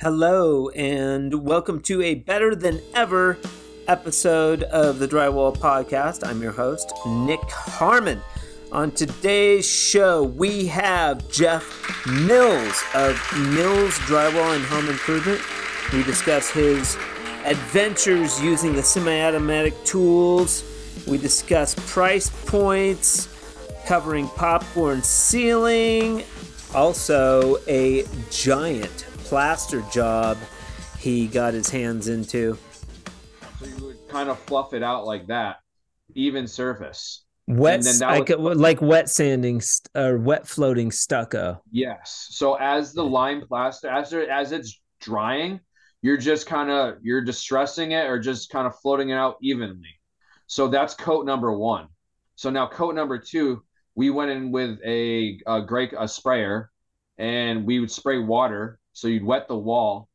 [0.00, 3.36] Hello, and welcome to a better than ever
[3.88, 6.24] episode of the Drywall Podcast.
[6.24, 8.20] I'm your host, Nick Harmon.
[8.70, 15.40] On today's show, we have Geoff Mills of Mills Drywall and Home Improvement.
[15.92, 16.96] We discuss his
[17.44, 20.62] adventures using the semi automatic tools.
[21.08, 23.26] We discuss price points,
[23.84, 26.22] covering popcorn ceiling,
[26.72, 30.38] also a giant plaster job
[30.98, 32.56] he got his hands into.
[33.60, 35.56] So you would kind of fluff it out like that,
[36.14, 37.26] even surface.
[37.46, 39.60] Wet, like, was, like wet sanding
[39.94, 41.62] or wet floating stucco.
[41.70, 42.28] Yes.
[42.30, 45.60] So as the lime plaster, as as it's drying,
[46.00, 50.00] you're just kind of you're distressing it or just kind of floating it out evenly.
[50.46, 51.88] So that's coat number one.
[52.34, 53.62] So now coat number two,
[53.94, 56.70] we went in with a, a great a sprayer,
[57.18, 60.08] and we would spray water so you'd wet the wall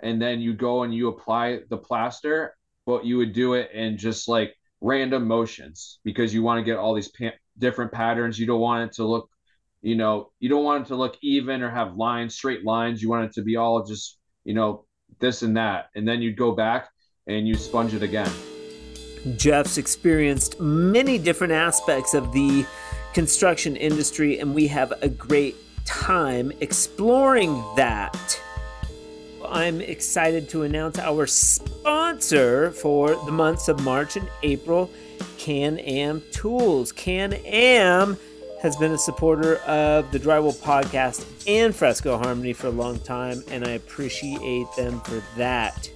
[0.00, 2.54] and then you go and you apply the plaster,
[2.86, 6.78] but you would do it in just like random motions because you want to get
[6.78, 8.38] all these pa- different patterns.
[8.38, 9.28] You don't want it to look,
[9.82, 13.02] you know, you don't want it to look even or have lines, straight lines.
[13.02, 14.86] You want it to be all just, you know,
[15.20, 15.86] this and that.
[15.94, 16.88] And then you'd go back
[17.26, 18.30] and you sponge it again.
[19.36, 22.66] Geoff's experienced many different aspects of the
[23.12, 28.40] construction industry, and we have a great time exploring that.
[29.48, 34.90] I'm excited to announce our sponsor for the months of March and April,
[35.38, 36.92] Can Am Tools.
[36.92, 38.16] Can Am
[38.62, 43.42] has been a supporter of the Drywall Podcast and Fresco Harmony for a long time,
[43.50, 45.90] and I appreciate them for that.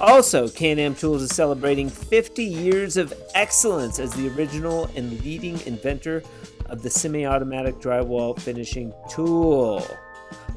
[0.00, 5.60] Also, Can Am Tools is celebrating 50 years of excellence as the original and leading
[5.66, 6.22] inventor
[6.66, 9.82] of the semi-automatic drywall finishing tool.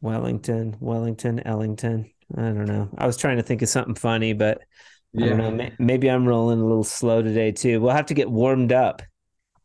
[0.00, 2.10] Wellington, Wellington, Ellington.
[2.36, 2.88] I don't know.
[2.98, 4.60] I was trying to think of something funny, but
[5.12, 5.26] yeah.
[5.26, 5.70] I don't know.
[5.78, 7.80] Maybe I'm rolling a little slow today too.
[7.80, 9.02] We'll have to get warmed up.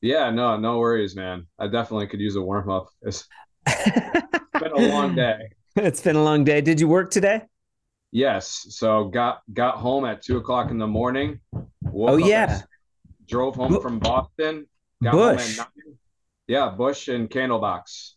[0.02, 1.48] Yeah, no, no worries, man.
[1.60, 2.88] I definitely could use a warm up.
[3.02, 3.28] It's
[3.66, 5.38] been a long day.
[5.76, 6.62] it's been a long day.
[6.62, 7.42] Did you work today?
[8.12, 8.66] Yes.
[8.70, 11.40] So got got home at two o'clock in the morning.
[11.94, 12.62] Oh yeah.
[13.28, 14.68] drove home from Boston.
[15.00, 15.60] Bush.
[16.48, 18.12] Yeah, Bush and Candlebox.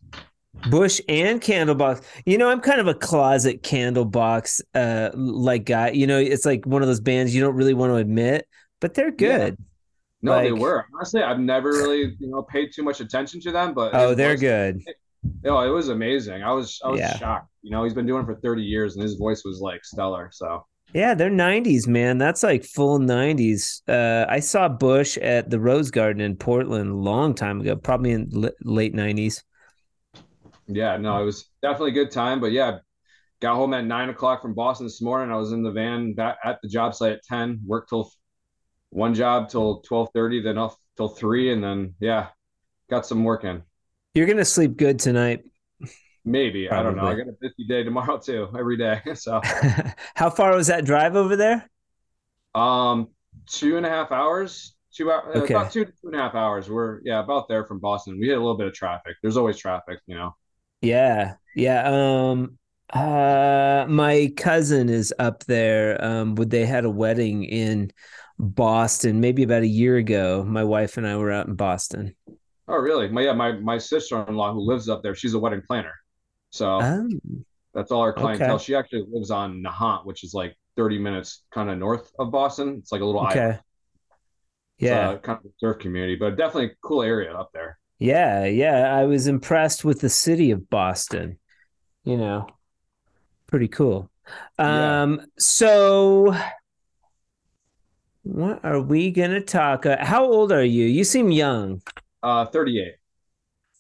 [0.69, 2.05] Bush and Candlebox.
[2.27, 5.91] You know, I'm kind of a closet Candlebox uh like guy.
[5.91, 8.49] You know, it's like one of those bands you don't really want to admit,
[8.81, 9.57] but they're good.
[9.59, 9.65] Yeah.
[10.23, 10.87] No, like, they were.
[10.95, 14.37] Honestly, I've never really, you know, paid too much attention to them, but Oh, they're
[14.37, 14.81] good.
[15.43, 16.43] No, it was amazing.
[16.43, 17.17] I was I was yeah.
[17.17, 17.51] shocked.
[17.63, 20.31] You know, he's been doing it for 30 years and his voice was like stellar.
[20.33, 22.19] So yeah, they're 90s, man.
[22.19, 23.83] That's like full 90s.
[23.89, 28.13] Uh, I saw Bush at the Rose Garden in Portland a long time ago, probably
[28.13, 29.43] in l- late 90s.
[30.67, 32.41] Yeah, no, it was definitely a good time.
[32.41, 32.79] But yeah,
[33.41, 35.35] got home at nine o'clock from Boston this morning.
[35.35, 38.11] I was in the van back at the job site at 10, worked till
[38.91, 42.29] one job till 12:30, then off till three, and then yeah,
[42.89, 43.63] got some work in.
[44.15, 45.45] You're gonna sleep good tonight.
[46.25, 46.81] Maybe Probably.
[46.81, 47.09] I don't know.
[47.09, 49.01] I got a busy day tomorrow too, every day.
[49.15, 49.41] So,
[50.15, 51.69] how far was that drive over there?
[52.55, 53.09] Um,
[53.47, 54.75] two and a half hours.
[54.95, 55.55] Two hours, okay.
[55.55, 56.71] about two two and a half hours.
[56.71, 58.19] We're yeah, about there from Boston.
[58.21, 59.17] We had a little bit of traffic.
[59.21, 60.37] There's always traffic, you know.
[60.81, 61.83] Yeah, yeah.
[61.85, 62.59] Um,
[62.91, 66.03] uh, my cousin is up there.
[66.03, 67.91] Um, would they had a wedding in
[68.39, 70.45] Boston maybe about a year ago.
[70.45, 72.15] My wife and I were out in Boston.
[72.67, 73.09] Oh, really?
[73.09, 75.95] My yeah, my my sister in law who lives up there, she's a wedding planner.
[76.51, 77.09] So oh,
[77.75, 78.55] that's all our clientele.
[78.55, 78.65] Okay.
[78.65, 82.77] She actually lives on Nahant, which is like 30 minutes kind of north of Boston.
[82.79, 83.41] It's like a little okay.
[83.41, 83.61] island.
[84.79, 85.11] Yeah.
[85.11, 87.79] It's, uh, kind of surf community, but definitely a cool area up there.
[87.99, 88.97] Yeah, yeah.
[88.97, 91.39] I was impressed with the city of Boston.
[92.05, 92.47] You know,
[93.47, 94.11] pretty cool.
[94.59, 95.03] Yeah.
[95.03, 96.35] Um, so
[98.23, 99.87] what are we gonna talk?
[99.87, 100.87] Uh, how old are you?
[100.87, 101.83] You seem young.
[102.25, 102.95] Uh, 38.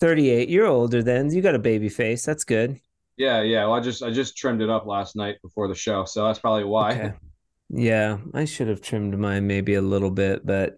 [0.00, 0.48] 38.
[0.50, 2.24] You're older than you got a baby face.
[2.24, 2.78] That's good.
[3.16, 3.64] Yeah, yeah.
[3.64, 6.38] Well, I just I just trimmed it up last night before the show, so that's
[6.38, 6.92] probably why.
[6.92, 7.12] Okay.
[7.70, 10.76] Yeah, I should have trimmed mine maybe a little bit, but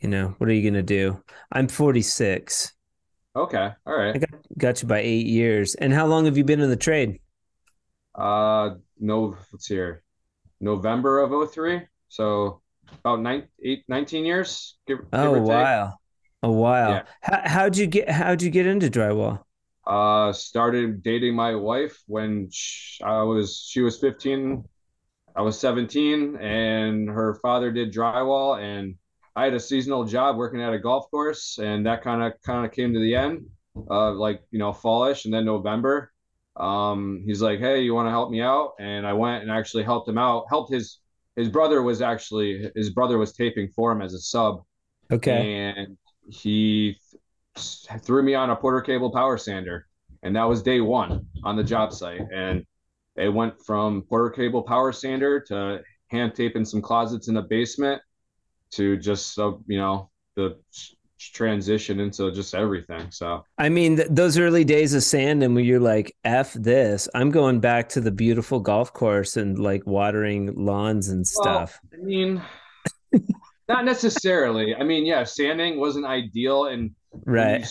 [0.00, 1.22] you know, what are you gonna do?
[1.50, 2.72] I'm 46.
[3.36, 4.14] Okay, all right.
[4.14, 5.74] I got got you by eight years.
[5.74, 7.20] And how long have you been in the trade?
[8.14, 10.02] Uh, no, let's see here.
[10.60, 11.82] November of 03.
[12.08, 12.60] so
[13.00, 15.98] about nine, eight, 19 years, give, give Oh, or a
[16.44, 16.90] A while.
[16.90, 17.02] Yeah.
[17.22, 19.44] How, how'd you get how'd you get into drywall?
[19.86, 24.64] Uh, started dating my wife when sh I was she was 15,
[25.36, 28.94] I was 17, and her father did drywall, and
[29.36, 32.64] I had a seasonal job working at a golf course, and that kind of kind
[32.64, 33.46] of came to the end,
[33.90, 36.12] uh, like you know, fallish, and then November.
[36.56, 39.82] Um, he's like, "Hey, you want to help me out?" And I went and actually
[39.84, 40.46] helped him out.
[40.48, 41.00] Helped his
[41.36, 44.64] his brother was actually his brother was taping for him as a sub,
[45.10, 45.48] Okay.
[45.76, 45.96] and
[46.28, 46.98] he
[47.54, 49.86] th- threw me on a Porter Cable power sander,
[50.22, 52.22] and that was day one on the job site.
[52.32, 52.64] And
[53.16, 58.00] it went from Porter Cable power sander to hand taping some closets in the basement
[58.72, 60.58] to just so you know the
[61.18, 63.10] transition into just everything.
[63.10, 67.30] So I mean, th- those early days of sanding where you're like, F this, I'm
[67.30, 71.80] going back to the beautiful golf course and like watering lawns and well, stuff.
[71.92, 72.42] I mean,
[73.68, 74.74] not necessarily.
[74.74, 76.94] I mean, yeah, sanding wasn't ideal, and
[77.24, 77.66] Right.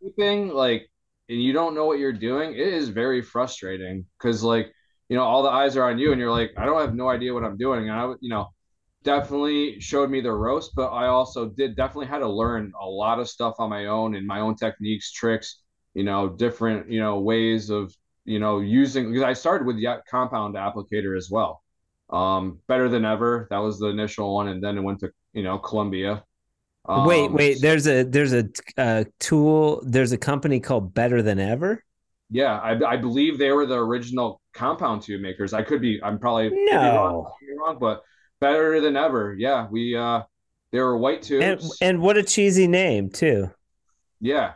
[0.00, 0.88] sleeping, like,
[1.28, 4.72] and you don't know what you're doing, it is very frustrating because, like,
[5.08, 7.08] you know, all the eyes are on you, and you're like, I don't have no
[7.08, 7.88] idea what I'm doing.
[7.88, 8.48] And I, you know,
[9.04, 13.20] definitely showed me the roast, but I also did definitely had to learn a lot
[13.20, 15.62] of stuff on my own and my own techniques, tricks,
[15.94, 17.94] you know, different, you know, ways of,
[18.24, 21.62] you know, using because I started with the compound applicator as well.
[22.10, 23.46] Um, better than ever.
[23.50, 26.24] That was the initial one, and then it went to, you know, Columbia.
[26.88, 27.58] Wait, Um, wait.
[27.62, 28.44] There's a there's a
[28.76, 29.82] uh, tool.
[29.86, 31.84] There's a company called Better Than Ever.
[32.30, 35.52] Yeah, I, I believe they were the original compound tube makers.
[35.54, 37.56] I could be, I'm probably be wrong, No.
[37.58, 38.02] wrong, but
[38.40, 39.34] better than ever.
[39.38, 40.22] Yeah, we uh,
[40.72, 41.78] they were white And tubes.
[41.80, 43.50] and what a cheesy name too.
[44.20, 44.54] yeah,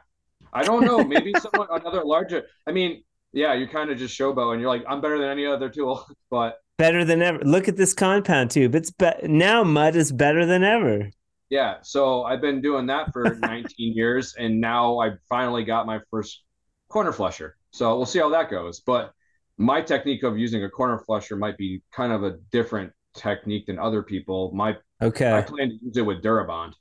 [0.53, 1.03] I don't know.
[1.05, 2.45] Maybe someone another larger.
[2.67, 5.47] I mean, yeah, you kind of just showboat, and you're like, I'm better than any
[5.47, 6.05] other tool.
[6.31, 7.39] But Better than ever.
[7.45, 8.75] Look at this compound tube.
[8.75, 11.11] It's be- now mud is better than ever.
[11.51, 16.01] yeah, so I've been doing that for 19 years, and now I finally got my
[16.11, 16.43] first
[16.89, 17.57] corner flusher.
[17.73, 18.81] So we'll see how that goes.
[18.81, 19.13] But
[19.59, 23.79] my technique of using a corner flusher might be kind of a different technique than
[23.79, 24.51] other people.
[24.55, 26.75] My okay, I plan to use it with Durabond.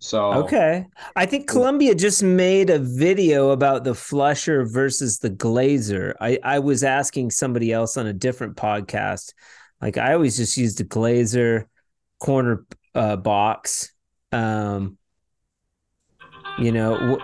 [0.00, 0.86] So Okay.
[1.14, 6.14] I think Columbia just made a video about the flusher versus the glazer.
[6.20, 9.34] I, I was asking somebody else on a different podcast.
[9.80, 11.66] Like I always just used the glazer
[12.18, 12.64] corner
[12.94, 13.92] uh, box.
[14.32, 14.96] Um,
[16.58, 17.20] you know, w-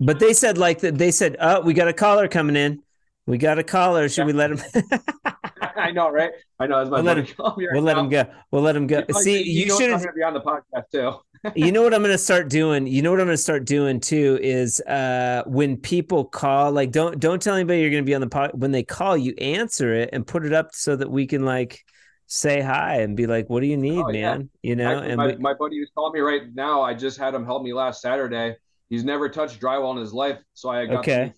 [0.00, 2.82] but they said like that they said, "Oh, we got a caller coming in.
[3.26, 4.08] We got a caller.
[4.08, 4.60] Should we let him
[5.76, 6.32] I know, right?
[6.58, 6.84] I know.
[6.84, 8.24] My We'll let buddy called me right We'll let him go.
[8.50, 9.04] We'll let him go.
[9.06, 11.14] He's See, you should have be on the podcast too.
[11.54, 12.86] You know what I'm gonna start doing?
[12.86, 17.18] You know what I'm gonna start doing too is uh when people call, like don't
[17.18, 20.10] don't tell anybody you're gonna be on the pod when they call you, answer it
[20.12, 21.84] and put it up so that we can like
[22.26, 24.34] say hi and be like, What do you need, Oh, yeah.
[24.34, 24.50] man?
[24.62, 27.34] You know, and my, we, my buddy who's calling me right now, I just had
[27.34, 28.56] him help me last Saturday.
[28.90, 31.16] He's never touched drywall in his life, so I got Okay.
[31.16, 31.32] the new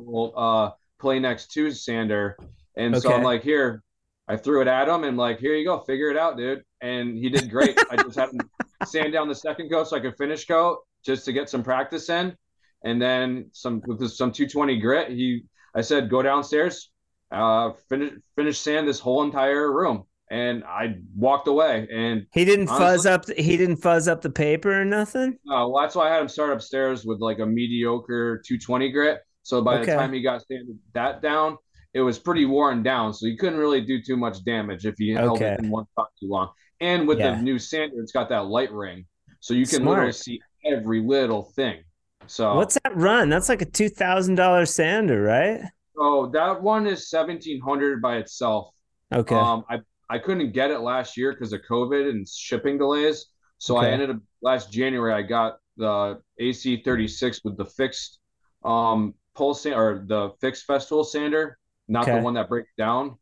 [0.00, 0.70] Festool uh,
[1.00, 2.36] Planex to sander,
[2.76, 3.82] and so I'm like, here,
[4.28, 6.62] I threw it at him, and like, here you go, figure it out, dude.
[6.84, 7.78] And he did great.
[7.90, 8.50] I just had him
[8.82, 12.08] sand down the second coat so I could finish coat just to get some practice
[12.10, 12.36] in,
[12.84, 15.10] and then some with some 220 grit.
[15.10, 16.90] He, I said, go downstairs,
[17.30, 22.66] uh, finish finish sand this whole entire room, and I walked away, and he didn't
[22.68, 25.38] fuzz up he didn't fuzz up the paper or nothing.
[25.46, 29.20] Uh, well, that's why I had him start upstairs with like a mediocre 220 grit.
[29.42, 29.92] So by Okay.
[29.92, 31.58] the time he got sanded that down,
[31.92, 33.12] it was pretty worn down.
[33.12, 35.54] So you couldn't really do too much damage if you held Okay.
[35.54, 36.50] it in one spot too long.
[36.84, 37.36] And with Yeah.
[37.36, 39.06] the new sander, it's got that light ring,
[39.40, 41.82] so you can literally see every little thing.
[42.26, 43.28] So What's that run?
[43.30, 45.60] That's like a two thousand dollar sander, right?
[45.96, 48.68] so that one is 1700 by itself.
[49.12, 49.34] Okay.
[49.34, 53.26] Um, I I couldn't get it last year because of COVID and shipping delays.
[53.58, 55.14] So I ended up last January.
[55.14, 58.18] I got the AC 36 with the fixed
[58.64, 62.18] um pulse or the fixed Festool sander, not Okay.
[62.18, 63.16] the one that breaks down.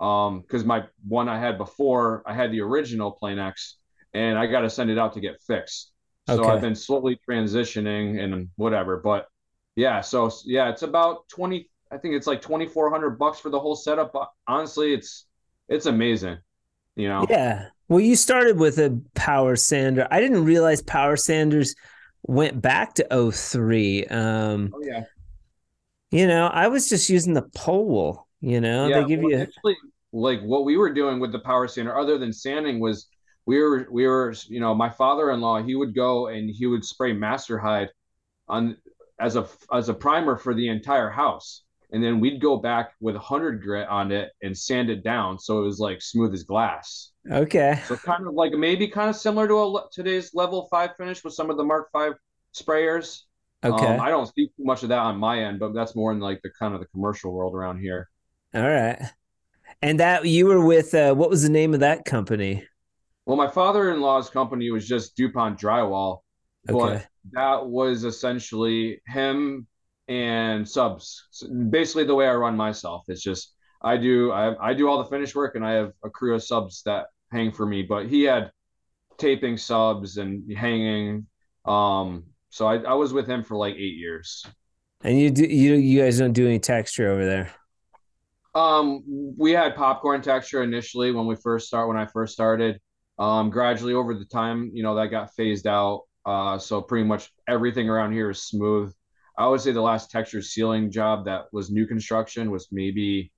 [0.00, 3.74] Um, because my one I had before, I had the original Planex,
[4.14, 5.92] and I got to send it out to get fixed.
[6.24, 6.48] So Okay.
[6.48, 8.98] I've been slowly transitioning and whatever.
[8.98, 9.26] But
[9.76, 13.76] yeah, so yeah, it's about 20, I think it's like 2,400 bucks for the whole
[13.76, 14.12] setup.
[14.12, 15.26] But honestly, it's,
[15.68, 16.38] it's amazing,
[16.96, 17.28] you know?
[17.28, 17.68] Yeah.
[17.88, 20.06] Well, you started with a power sander.
[20.10, 21.74] I didn't realize power sanders
[22.22, 24.04] went back to 03.
[24.06, 25.04] Um, Oh, yeah.
[26.10, 29.00] you know, I was just using the pole, you know, yeah.
[29.00, 29.76] they give well, you actually,
[30.12, 33.08] like what we were doing with the power sander, other than sanding, was
[33.46, 36.66] we were, we were, you know, my father in law, he would go and he
[36.66, 37.90] would spray master hide
[38.48, 38.76] on
[39.18, 41.62] as a, as a primer for the entire house.
[41.90, 45.38] And then we'd go back with a hundred grit on it and sand it down
[45.38, 47.12] so it was like smooth as glass.
[47.30, 47.80] okay.
[47.86, 51.32] So kind of like maybe kind of similar to a, today's level five finish with
[51.32, 52.12] some of the Mark Five
[52.54, 53.22] sprayers.
[53.64, 53.86] Okay.
[53.86, 56.20] Um, I don't see too much of that on my end, but that's more in
[56.20, 58.08] like the kind of the commercial world around here.
[58.54, 58.98] All right.
[59.82, 62.64] And that you were with uh, what was the name of that company?
[63.26, 66.20] Well, my father-in-law's company was just DuPont Drywall,
[66.64, 67.04] but Okay.
[67.32, 69.66] that was essentially him
[70.08, 71.26] and subs.
[71.30, 74.98] So basically, the way I run myself, it's just I do I, I do all
[74.98, 77.82] the finish work, and I have a crew of subs that hang for me.
[77.82, 78.50] But he had
[79.18, 81.26] taping subs and hanging.
[81.66, 84.44] Um, so I, I was with him for like eight years.
[85.02, 87.50] And you do you you guys don't do any texture over there.
[88.54, 89.02] Um,
[89.36, 92.80] we had popcorn texture initially when we first start when I first started.
[93.18, 96.02] Um, gradually over the time, you know, that got phased out.
[96.24, 98.94] Uh, so pretty much everything around here is smooth.
[99.36, 103.32] I would say the last texture ceiling job that was new construction was maybe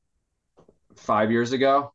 [0.97, 1.93] five years ago.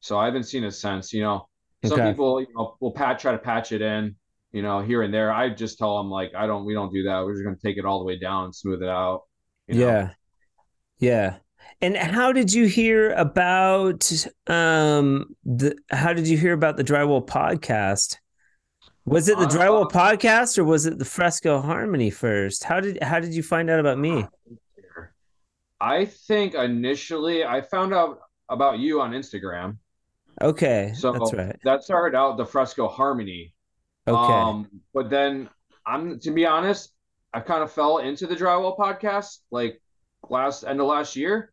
[0.00, 1.12] So I haven't seen it since.
[1.12, 1.48] You know,
[1.84, 4.16] some people, you know, will pat try to patch it in,
[4.52, 5.32] you know, here and there.
[5.32, 7.24] I just tell them like, I don't, we don't do that.
[7.24, 9.22] We're just gonna take it all the way down and smooth it out.
[9.66, 9.86] you know?
[9.86, 10.10] Yeah.
[10.98, 11.36] Yeah.
[11.82, 14.10] And how did you hear about
[14.46, 18.16] um the how did you hear about the drywall podcast?
[19.06, 22.64] Was it the Uh, drywall podcast or was it the fresco harmony first?
[22.64, 24.26] How did how did you find out about me?
[25.80, 29.78] I think initially I found out about you on Instagram.
[30.42, 30.92] Okay.
[30.94, 31.56] So that's right.
[31.64, 33.54] that started out the Fresco Harmony.
[34.06, 34.32] Okay.
[34.32, 35.48] Um, but then
[35.86, 36.92] I'm to be honest,
[37.32, 39.80] I kind of fell into the drywall podcast like
[40.28, 41.52] last end of last year.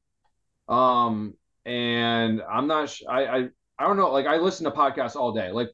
[0.68, 1.34] Um,
[1.66, 5.32] and I'm not sh- I, I I don't know, like I listen to podcasts all
[5.34, 5.52] day.
[5.52, 5.70] Like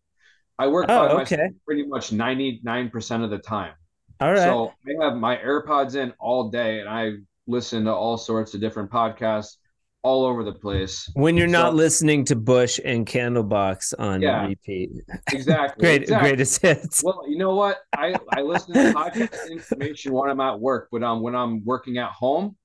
[0.60, 1.50] I work Oh, okay.
[1.66, 3.74] pretty much 99% of the time.
[4.20, 4.40] All right.
[4.42, 7.14] So I have my AirPods in all day and I
[7.48, 9.58] listen to all sorts of different podcasts
[10.04, 11.10] all over the place.
[11.14, 14.46] when you're not listening to Bush and Candlebox on Yeah.
[14.48, 14.92] repeat.
[15.32, 15.82] Exactly.
[15.86, 16.30] Great exactly.
[16.30, 17.02] greatest hits.
[17.04, 17.78] Well, you know what?
[17.96, 21.98] I, I listen to podcast information when I'm at work, but um when I'm working
[22.00, 22.58] at home,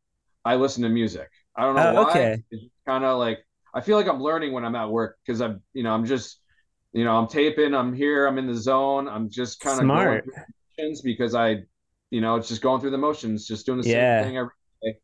[0.45, 1.29] I listen to music.
[1.59, 2.11] I don't know Oh, why.
[2.11, 2.43] okay.
[2.53, 3.41] It's kind of like
[3.75, 6.41] I feel like I'm learning when I'm at work because I'm you know I'm just
[6.95, 7.75] you know I'm taping.
[7.75, 8.27] I'm here.
[8.27, 9.09] I'm in the zone.
[9.09, 10.25] I'm just kind of Smart.
[11.05, 11.57] because I
[12.11, 14.23] you know it's just going through the motions, just doing the Yeah.
[14.23, 14.99] same thing every day.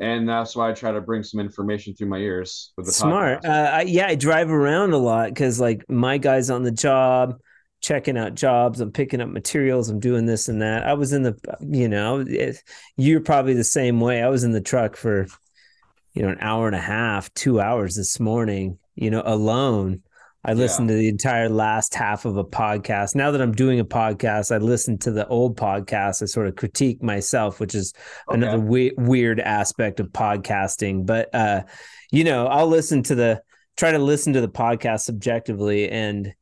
[0.00, 3.44] And that's why I try to bring some information through my ears with the Smart.
[3.44, 7.38] Uh, I, yeah, I drive around a lot because like my guy's on the job,
[7.82, 8.80] checking out jobs.
[8.80, 9.90] I'm picking up materials.
[9.90, 10.86] I'm doing this and that.
[10.86, 12.62] I was in the, you know, it,
[12.96, 14.22] you're probably the same way.
[14.22, 15.26] I was in the truck for,
[16.18, 20.02] you know, an hour and a half, two hours this morning, you know, alone.
[20.44, 23.14] I listened to the entire last half of a podcast.
[23.14, 26.20] Now that I'm doing a podcast, I listen to the old podcast.
[26.20, 27.92] I sort of critique myself, which is
[28.26, 31.06] another we- weird aspect of podcasting.
[31.06, 31.62] But uh,
[32.10, 33.40] you know, I'll listen to the
[33.76, 36.34] try to listen to the podcast subjectively and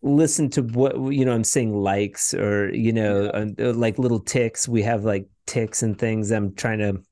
[0.00, 1.34] listen to what you know.
[1.34, 4.66] I'm saying likes or you know, uh, like little ticks.
[4.66, 6.30] We have like ticks and things.
[6.30, 7.02] I'm trying to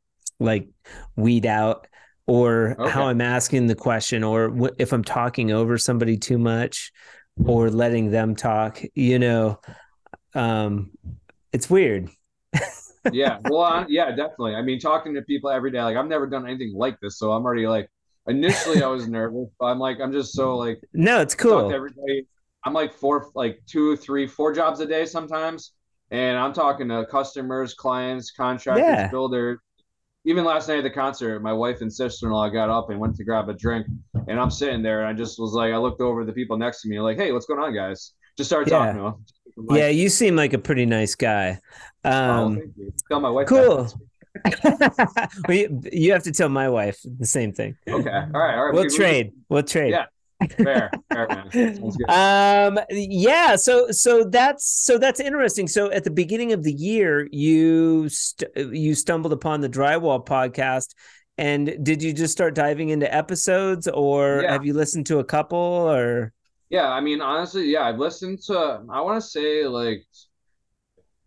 [0.40, 0.68] like
[1.16, 1.86] weed out
[2.26, 2.90] or Okay.
[2.90, 6.92] how I'm asking the question or if I'm talking over somebody too much
[7.44, 8.80] or letting them talk.
[8.94, 9.60] You know,
[10.34, 10.92] um,
[11.52, 12.10] it's weird.
[13.10, 16.26] yeah well I, yeah definitely i mean talking to people every day like i've never
[16.26, 17.88] done anything like this so i'm already like
[18.28, 21.74] initially i was nervous but i'm like i'm just so like No, it's talk to
[21.74, 21.74] cool.
[21.74, 22.26] everybody
[22.64, 25.72] i'm like four like two three four jobs a day sometimes
[26.10, 29.10] and i'm talking to customers clients contractors Yeah.
[29.10, 29.58] builders
[30.26, 33.24] even last night at the concert my wife and sister-in-law got up and went to
[33.24, 33.86] grab a drink
[34.28, 36.56] and i'm sitting there and i just was like i looked over at the people
[36.56, 38.78] next to me like hey what's going on guys just started Yeah.
[38.78, 39.24] talking to them
[39.68, 41.60] Like, Yeah, you seem like a pretty nice guy.
[42.04, 42.92] oh, Um, you.
[43.08, 43.88] tell my wife cool.
[44.64, 47.76] well, you, you have to tell my wife the same thing.
[47.88, 49.32] okay all right all right We'll We- we- trade.
[49.48, 49.90] We'll trade.
[49.92, 50.06] Yeah.
[50.48, 52.10] Fair fair man Sounds good.
[52.10, 55.68] Um yeah, so so that's so that's interesting.
[55.68, 60.94] So at the beginning of the year, you st- you stumbled upon the Drywall podcast
[61.38, 64.52] and did you just start diving into episodes or Yeah.
[64.52, 66.32] have you listened to a couple or
[66.70, 70.04] Yeah, I mean, honestly, yeah, I've listened to I want to say like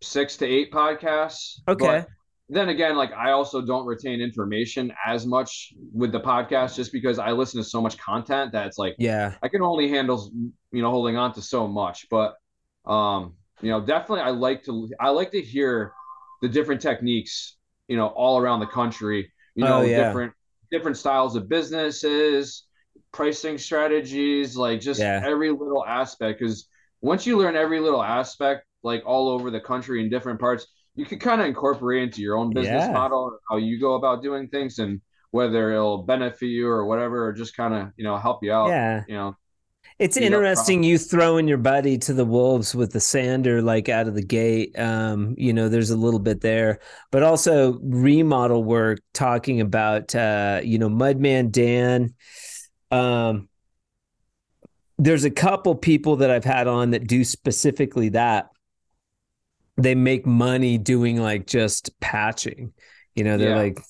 [0.00, 1.60] six to eight podcasts.
[1.68, 1.86] Okay.
[1.86, 2.08] But
[2.48, 7.18] then again, like I also don't retain information as much with the podcast just because
[7.18, 10.30] I listen to so much content that it's like yeah, I can only handle
[10.72, 12.06] you know holding on to so much.
[12.10, 12.36] But
[12.86, 15.92] um, you know, definitely I like to I like to hear
[16.40, 20.06] the different techniques, you know, all around the country, you know, oh, yeah.
[20.06, 20.32] different
[20.70, 22.64] different styles of businesses,
[23.12, 25.20] pricing strategies, like just yeah.
[25.22, 26.38] every little aspect.
[26.38, 26.66] Because
[27.02, 30.66] once you learn every little aspect, like all over the country in different parts,
[30.98, 32.92] you can kind of incorporate into your own business yeah.
[32.92, 35.00] model, how you go about doing things, and
[35.30, 38.68] whether it'll benefit you or whatever, or just kind of you know help you out.
[38.68, 39.36] Yeah, you know.
[40.00, 44.14] It's interesting you throwing your buddy to the wolves with the sander like out of
[44.14, 44.78] the gate.
[44.78, 46.80] Um, you know, there's a little bit there,
[47.12, 52.14] but also remodel work talking about uh, you know, Mudman Dan.
[52.90, 53.48] Um,
[54.98, 58.50] there's a couple people that I've had on that do specifically that.
[59.78, 62.72] They make money doing like just patching.
[63.14, 63.56] You know, they're yeah.
[63.56, 63.80] like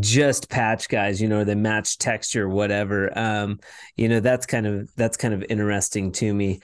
[0.00, 3.16] just patch guys, you know, they match texture, whatever.
[3.16, 3.60] Um,
[3.96, 6.60] you know, that's kind of that's kind of interesting to me.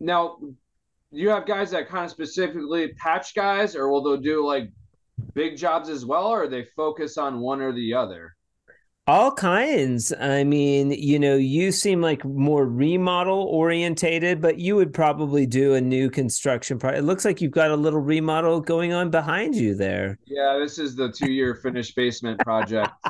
[0.00, 0.38] Now,
[1.10, 4.70] you have guys that kind of specifically patch guys, or will they do like
[5.34, 8.34] big jobs as well, or they focus on one or the other?
[9.06, 10.12] All kinds.
[10.18, 15.74] I mean you know you seem like more remodel orientated but you would probably do
[15.74, 19.54] a new construction project it looks like you've got a little remodel going on behind
[19.54, 20.18] you there.
[20.26, 22.92] Yeah this is the two year finished basement project.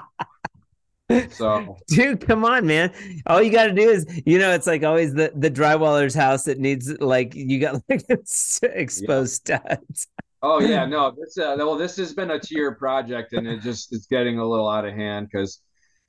[1.31, 2.91] So dude come on man.
[3.27, 6.45] All you got to do is you know it's like always the the drywaller's house
[6.45, 9.59] that needs like you got like exposed yeah.
[9.59, 10.09] studs.
[10.43, 13.61] Oh yeah no this uh, well this has been a two year project and it
[13.61, 15.61] just it's getting a little out of hand because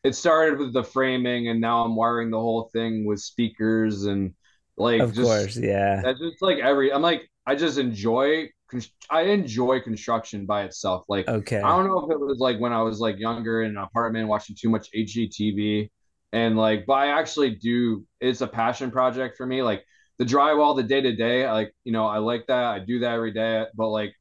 [0.06, 4.34] it started with the framing and now I'm wiring the whole thing with speakers and
[4.78, 6.02] like of just, course yeah.
[6.04, 8.50] That's just like every i'm like i just enjoy
[9.10, 11.06] i enjoy construction by itself.
[11.10, 11.60] Like okay.
[11.60, 14.28] I don't know if it was like when i was like younger in an apartment
[14.28, 15.90] watching too much hgtv
[16.34, 19.64] and like but i actually do it's a passion project for me.
[19.64, 19.84] Like
[20.18, 23.14] the drywall the day to day like you know i like that i do that
[23.14, 24.14] every day but like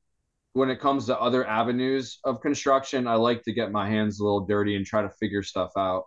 [0.54, 4.24] when it comes to other avenues of construction, I like to get my hands a
[4.24, 6.04] little dirty and try to figure stuff out.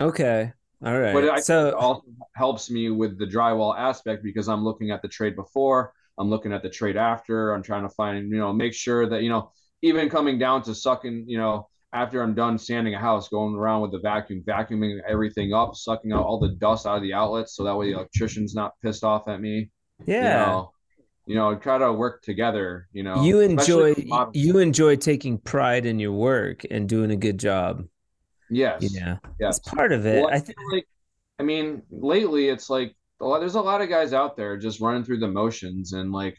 [0.00, 0.52] Okay.
[0.84, 1.14] All right.
[1.14, 1.70] But it so...
[1.76, 2.02] also
[2.34, 6.52] helps me with the drywall aspect because I'm looking at the trade before, I'm looking
[6.52, 9.52] at the trade after, I'm trying to find, you know, make sure that, you know,
[9.80, 13.82] even coming down to sucking, you know, after I'm done sanding a house, going around
[13.82, 17.54] with the vacuum, vacuuming everything up, sucking out all the dust out of the outlets
[17.54, 19.70] so that way the electrician's not pissed off at me.
[20.04, 20.16] Yeah.
[20.16, 20.72] You know,
[21.26, 23.94] you know try to work together you know you enjoy
[24.32, 27.84] you enjoy taking pride in your work and doing a good job.
[28.50, 28.82] Yes.
[28.94, 29.16] Yeah.
[29.40, 29.58] Yes.
[29.58, 30.22] that's part of it.
[30.22, 30.86] Well, i think like
[31.38, 34.80] i mean lately it's like a lot, there's a lot of guys out there just
[34.80, 36.36] running through the motions and like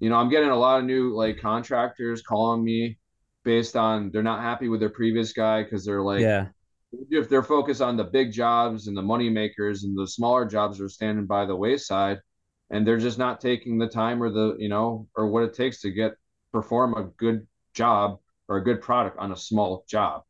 [0.00, 2.98] you know i'm getting a lot of new like contractors calling me
[3.44, 6.46] based on they're not happy with their previous guy because they're like yeah.
[7.10, 10.80] if they're focused on the big jobs and the money makers and the smaller jobs
[10.80, 12.18] are standing by the wayside
[12.70, 15.80] and they're just not taking the time or the you know or what it takes
[15.82, 16.12] to get
[16.52, 20.22] perform a good job or a good product on a small job.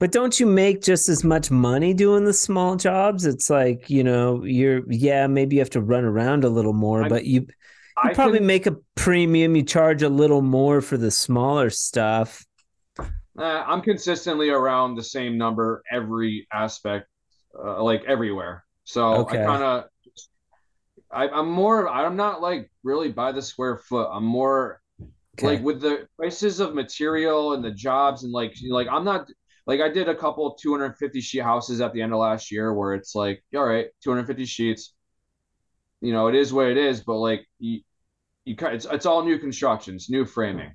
[0.00, 3.24] But don't you make just as much money doing the small jobs?
[3.24, 7.04] It's like you know you're yeah maybe you have to run around a little more
[7.04, 10.80] I, but you you I probably can, make a premium you charge a little more
[10.80, 12.44] for the smaller stuff.
[13.38, 17.08] Uh, i'm consistently around the same number every aspect
[17.58, 18.64] uh, like everywhere.
[18.84, 19.42] So okay.
[19.42, 19.84] i kind of
[21.12, 21.88] I, I'm more.
[21.88, 24.08] I'm not like really by the square foot.
[24.10, 24.80] I'm more
[25.38, 25.46] okay.
[25.46, 29.28] like with the prices of material and the jobs and like like I'm not
[29.66, 32.94] like I did a couple 250 sheet houses at the end of last year where
[32.94, 34.94] it's like all right 250 sheets.
[36.00, 37.80] You know it is what it is, but like you,
[38.44, 40.72] you it's it's all new constructions, new framing.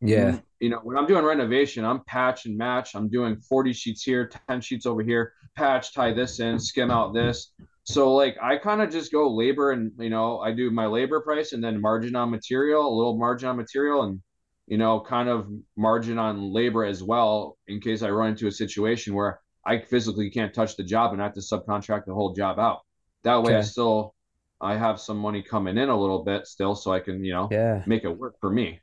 [0.00, 0.32] Yeah.
[0.32, 2.94] Mm, you know, when I'm doing renovation, I'm patch and match.
[2.94, 7.14] I'm doing 40 sheets here, 10 sheets over here, patch, tie this in, skim out
[7.14, 7.52] this.
[7.86, 11.20] So like I kind of just go labor and you know I do my labor
[11.20, 14.20] price and then margin on material, a little margin on material, and
[14.66, 18.52] you know kind of margin on labor as well in case I run into a
[18.52, 22.34] situation where I physically can't touch the job and I have to subcontract the whole
[22.34, 22.80] job out.
[23.22, 23.58] That way, okay.
[23.58, 24.16] I still
[24.60, 27.48] I have some money coming in a little bit still, so I can you know
[27.52, 27.84] yeah.
[27.86, 28.80] make it work for me.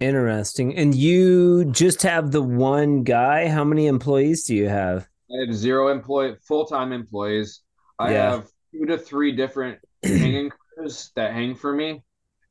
[0.00, 0.74] Interesting.
[0.74, 3.48] And you just have the one guy.
[3.48, 5.06] How many employees do you have?
[5.30, 7.60] I have zero employee full time employees.
[7.98, 8.30] I yeah.
[8.30, 12.02] have two to three different hanging crews that hang for me,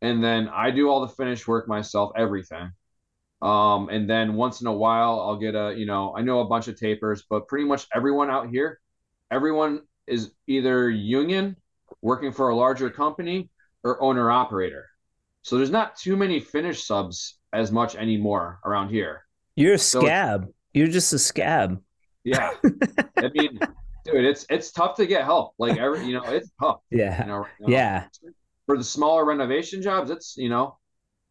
[0.02, 2.72] and then I do all the finish work myself, everything.
[3.42, 6.46] Um, and then once in a while, I'll get a, you know, I know a
[6.46, 8.80] bunch of tapers, but pretty much everyone out here,
[9.30, 11.56] everyone is either union
[12.02, 13.50] working for a larger company,
[13.86, 14.90] or owner operator.
[15.44, 19.24] So there's not too many finish subs as much anymore around here.
[19.56, 20.46] You're a scab.
[20.46, 21.80] So You're just a scab.
[22.24, 22.50] Yeah.
[23.18, 23.60] I mean,
[24.06, 25.54] dude, it's it's tough to get help.
[25.58, 26.80] Like every you know, it's tough.
[26.92, 27.22] Yeah.
[27.22, 28.06] You know, right yeah.
[28.66, 30.78] For the smaller renovation jobs, it's you know,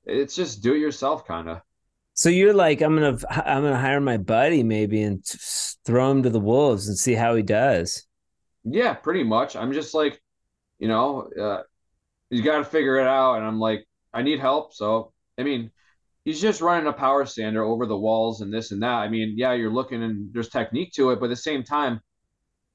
[0.05, 1.61] it's just do it yourself kind of.
[2.15, 5.25] So you're like, I'm gonna I'm gonna hire my buddy maybe and
[5.85, 8.07] throw him to the wolves and see how he does.
[8.65, 9.57] Yeah, pretty much.
[9.57, 10.21] I'm just like,
[10.79, 11.63] you know, uh,
[12.31, 14.75] you got to figure it out, and I'm like, I need help.
[14.75, 15.71] So I mean,
[16.25, 18.95] he's just running a power sander over the walls and this and that.
[18.95, 22.01] I mean, yeah, you're looking and there's technique to it, but at the same time,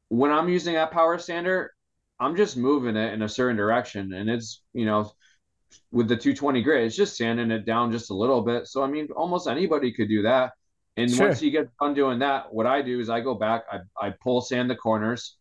[0.09, 1.73] when I'm using that power sander,
[2.19, 5.11] I'm just moving it in a certain direction, and it's you know
[5.91, 8.67] with the 220 grit, it's just sanding it down just a little bit.
[8.67, 10.53] So I mean, almost anybody could do that.
[10.97, 11.27] And sure.
[11.27, 14.13] once you get done doing that, what I do is I go back, I, I
[14.21, 15.37] pull sand the corners,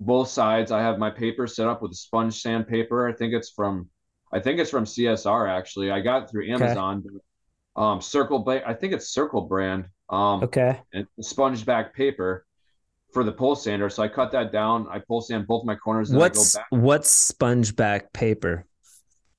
[0.00, 0.72] both sides.
[0.72, 3.06] I have my paper set up with a sponge sandpaper.
[3.08, 3.90] I think it's from,
[4.32, 5.90] I think it's from CSR actually.
[5.90, 7.04] I got through Amazon.
[7.06, 7.18] Okay.
[7.76, 9.86] Um, Circle, I think it's Circle brand.
[10.08, 10.80] Um, okay.
[10.92, 12.46] And sponge back paper
[13.12, 13.90] for the pole sander.
[13.90, 14.86] So I cut that down.
[14.90, 16.10] I pole sand both my corners.
[16.10, 18.66] And What's what's sponge back paper?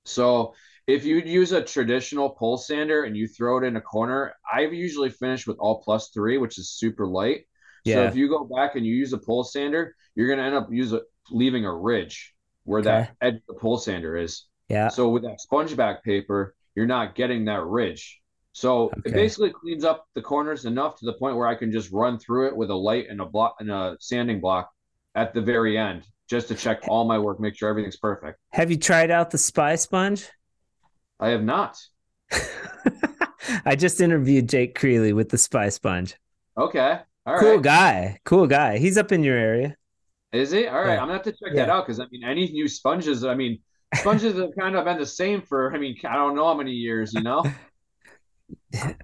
[0.05, 0.53] So
[0.87, 4.73] if you use a traditional pole sander and you throw it in a corner, I've
[4.73, 7.45] usually finished with all plus three, which is super light.
[7.85, 7.95] Yeah.
[7.95, 10.67] So if you go back and you use a pole sander, you're gonna end up
[10.71, 10.93] use
[11.31, 12.33] leaving a ridge
[12.65, 12.89] where okay.
[12.89, 14.45] that edge of the pole sander is.
[14.69, 14.89] Yeah.
[14.89, 18.19] So with that sponge back paper, you're not getting that ridge.
[18.53, 19.01] So okay.
[19.05, 22.19] it basically cleans up the corners enough to the point where I can just run
[22.19, 24.69] through it with a light and a block and a sanding block
[25.15, 28.39] at the very end just to check all my work, make sure everything's perfect.
[28.51, 30.29] Have you tried out the Spy Sponge?
[31.19, 31.79] I have not.
[33.65, 36.15] I just interviewed Jake Creeley with the Spy Sponge.
[36.57, 36.99] Okay.
[37.25, 37.61] All cool right.
[37.61, 38.19] guy.
[38.23, 38.77] Cool guy.
[38.77, 39.75] He's up in your area.
[40.31, 40.67] Is he?
[40.67, 40.93] All right.
[40.93, 41.01] Yeah.
[41.01, 41.65] I'm gonna have to check yeah.
[41.65, 43.23] that out because I mean, any new sponges.
[43.23, 43.59] I mean,
[43.95, 45.73] sponges have kind of been the same for.
[45.73, 47.13] I mean, I don't know how many years.
[47.13, 47.43] You know.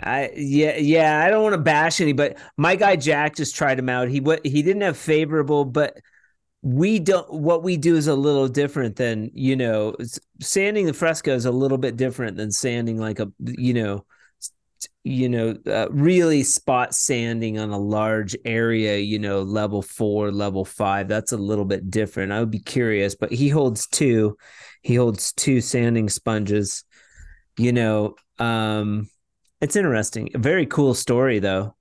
[0.01, 3.79] I yeah yeah I don't want to bash any, but my guy Jack just tried
[3.79, 4.09] him out.
[4.09, 5.97] He what he didn't have favorable, but
[6.61, 9.95] we don't what we do is a little different than you know
[10.41, 14.05] sanding the fresco is a little bit different than sanding like a you know
[15.03, 20.65] you know uh, really spot sanding on a large area you know level 4 level
[20.65, 22.31] 5 that's a little bit different.
[22.31, 24.37] I would be curious but he holds two.
[24.81, 26.83] He holds two sanding sponges
[27.57, 29.09] you know um
[29.61, 31.75] it's interesting a very cool story though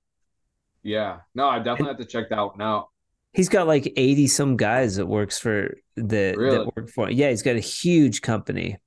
[0.83, 2.89] yeah no i definitely have to check that one out
[3.33, 6.57] He's got like 80 some guys that works for the really?
[6.57, 7.15] that work for him.
[7.15, 8.77] Yeah, he's got a huge company.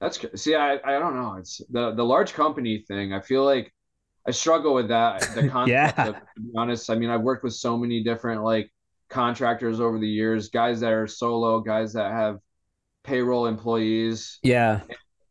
[0.00, 1.36] That's see, I I don't know.
[1.38, 3.12] It's the the large company thing.
[3.12, 3.72] I feel like
[4.26, 5.20] I struggle with that.
[5.34, 6.08] The concept yeah.
[6.08, 6.88] of, to be honest.
[6.88, 8.70] I mean, I've worked with so many different like
[9.10, 12.38] contractors over the years, guys that are solo, guys that have
[13.02, 14.38] payroll employees.
[14.42, 14.80] Yeah.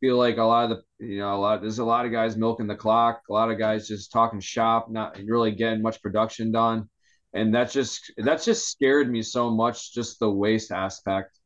[0.04, 2.36] Feel like a lot of the you know, a lot there's a lot of guys
[2.36, 6.52] milking the clock, a lot of guys just talking shop, not really getting much production
[6.52, 6.90] done.
[7.34, 11.40] And that's just that's just scared me so much just the waste aspect.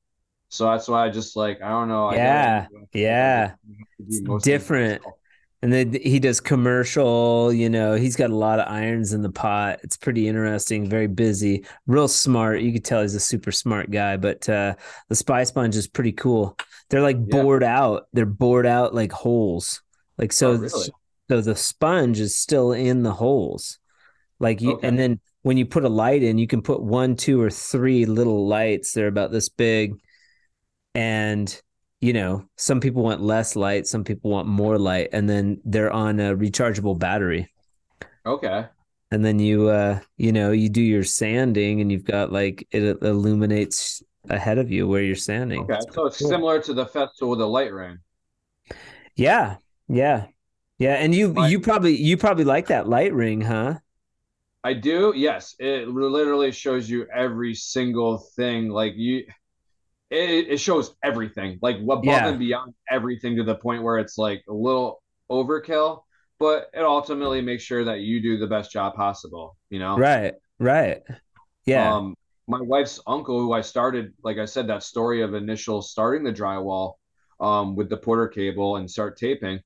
[0.50, 2.12] So that's why i just like i don't know.
[2.12, 3.54] Yeah yeah.
[4.42, 5.04] Different.
[5.62, 9.30] and then he does commercial you know he's got a lot of irons in the
[9.30, 9.82] pot.
[9.84, 12.62] It's pretty interesting very busy real smart.
[12.62, 14.74] You could tell he's a super smart guy but uh
[15.10, 16.58] the spy sponge is pretty cool
[16.90, 17.42] they're like yeah.
[17.42, 19.82] bored out they're bored out like holes
[20.18, 20.90] like so oh, really?
[21.30, 23.80] so the sponge is still in the holes
[24.40, 24.88] like you okay.
[24.88, 28.06] and then when you put a light in, you can put one, two, or three
[28.06, 28.92] little lights.
[28.92, 29.96] They're about this big.
[30.94, 31.62] And,
[32.02, 35.08] you know, some people want less light, some people want more light.
[35.14, 37.50] And then they're on a rechargeable battery.
[38.26, 38.66] Okay.
[39.10, 43.02] And then you, uh, you know, you do your sanding and you've got like it
[43.02, 45.62] illuminates ahead of you where you're standing.
[45.62, 45.80] Okay.
[45.92, 46.30] So it's cool.
[46.30, 48.00] similar to the Festool with the light ring.
[49.16, 49.58] Yeah.
[49.88, 50.28] Yeah.
[50.78, 50.96] Yeah.
[50.96, 53.80] And you, you probably, you probably like that light ring, huh?
[54.64, 55.14] I do.
[55.16, 58.68] Yes, it literally shows you every single thing.
[58.70, 59.24] Like you,
[60.10, 62.28] it, it shows everything, like above yeah.
[62.28, 66.02] and beyond everything to the point where it's like a little overkill,
[66.38, 69.56] but it ultimately makes sure that you do the best job possible.
[69.70, 69.98] You know.
[69.98, 70.34] Right.
[70.60, 71.02] Right.
[71.66, 71.94] Yeah.
[71.96, 72.16] Um,
[72.48, 76.34] my wife's uncle, who I started, like I said, that story of initial starting the
[76.34, 76.94] drywall,
[77.40, 79.60] um, with the Porter cable and start taping.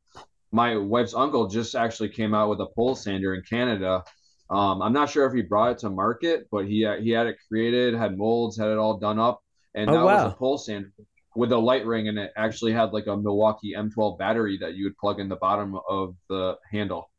[0.52, 4.04] My wife's uncle just actually came out with a pole sander in Canada
[4.52, 7.38] um, I'm not sure if he brought it to market, but he he had it
[7.48, 9.42] created, had molds, had it all done up,
[9.74, 10.26] and oh, that wow.
[10.26, 10.92] was a pole sander
[11.36, 14.84] with a light ring, and it actually had like a Milwaukee M12 battery that you
[14.84, 17.10] would plug in the bottom of the handle.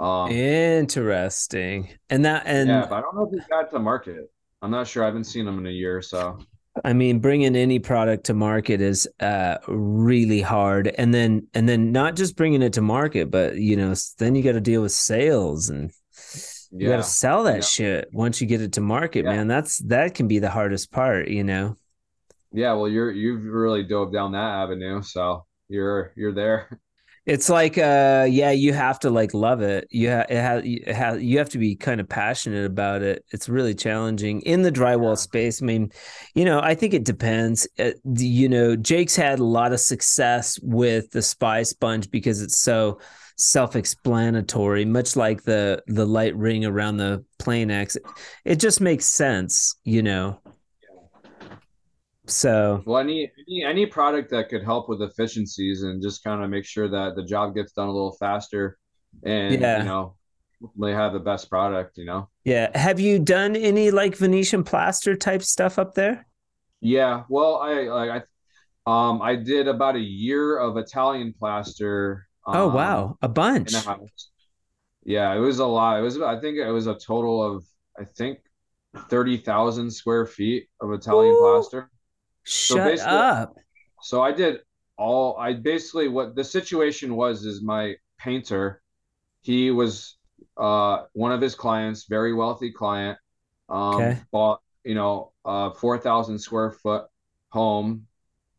[0.00, 4.28] Um, Interesting, and that and yeah, I don't know if he got to market.
[4.62, 5.02] I'm not sure.
[5.02, 6.38] I haven't seen them in a year or so.
[6.84, 11.90] I mean, bringing any product to market is uh, really hard, and then and then
[11.92, 14.92] not just bringing it to market, but you know, then you got to deal with
[14.92, 15.90] sales and
[16.70, 17.60] you got to sell that Yeah.
[17.62, 19.30] shit once you get it to market, Yeah.
[19.36, 19.48] man.
[19.48, 21.76] That's that can be the hardest part, you know.
[22.52, 26.80] Yeah, well, you're you've really dove down that avenue, so you're you're there.
[27.28, 29.86] It's like, uh, yeah, you have to like love it.
[29.90, 33.22] You ha- it ha- it ha- you have to be kind of passionate about it.
[33.32, 35.14] It's really challenging in the drywall Yeah.
[35.16, 35.62] space.
[35.62, 35.90] I mean,
[36.34, 37.68] you know, I think it depends.
[37.78, 42.62] Uh, you know, Jake's had a lot of success with the Spy Sponge because it's
[42.62, 42.98] so
[43.36, 47.98] self-explanatory, much like the the light ring around the Planex.
[48.46, 50.40] It just makes sense, you know.
[52.28, 56.50] So Well, any any any product that could help with efficiencies and just kind of
[56.50, 58.78] make sure that the job gets done a little faster,
[59.24, 59.78] and Yeah.
[59.78, 60.16] you know,
[60.78, 61.96] they have the best product.
[61.98, 62.28] You know.
[62.44, 66.26] yeah, have you done any like Venetian plaster type stuff up there?
[66.80, 67.24] Yeah.
[67.28, 68.22] Well, I like I
[68.86, 72.26] um I did about a year of Italian plaster.
[72.46, 73.74] Oh um, wow, a bunch.
[73.74, 73.96] a.
[75.04, 75.98] Yeah, it was a lot.
[75.98, 77.64] It was I think it was a total of
[77.98, 78.38] I think
[79.08, 81.38] thirty thousand square feet of Italian Ooh.
[81.40, 81.90] plaster.
[82.48, 83.56] Shut basically- up.
[84.02, 84.60] So I did
[84.96, 88.82] all I basically what the situation was is my painter,
[89.42, 90.16] he was
[90.56, 93.18] uh one of his clients, very wealthy client,
[93.68, 94.20] um Okay.
[94.32, 97.06] bought, you know, a 4,000 square foot
[97.50, 98.06] home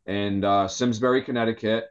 [0.06, 1.86] in uh Simsbury, Connecticut.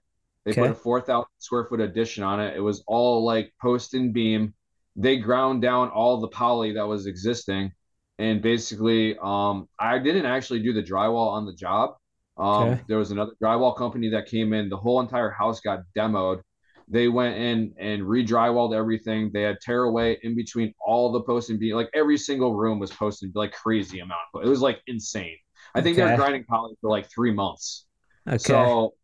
[0.45, 2.57] They put a 4,000 square foot addition on it.
[2.57, 4.55] It was all like post and beam.
[4.97, 7.73] They ground down all the poly that was existing.
[8.19, 11.95] And basically, um, I didn't actually do the drywall on the job.
[12.37, 12.85] Um, Okay.
[12.89, 14.69] there was another drywall company that came in.
[14.69, 16.43] The whole entire house got demoed.
[16.89, 19.31] They went in and re-drywalled everything.
[19.33, 21.77] They had tear away in between all the posts and beam.
[21.77, 24.21] Like every single room was posted like crazy amount.
[24.43, 25.37] It was like insane.
[25.75, 27.87] I think they were grinding poly for like three months.
[28.27, 28.73] Okay.
[28.73, 28.95] So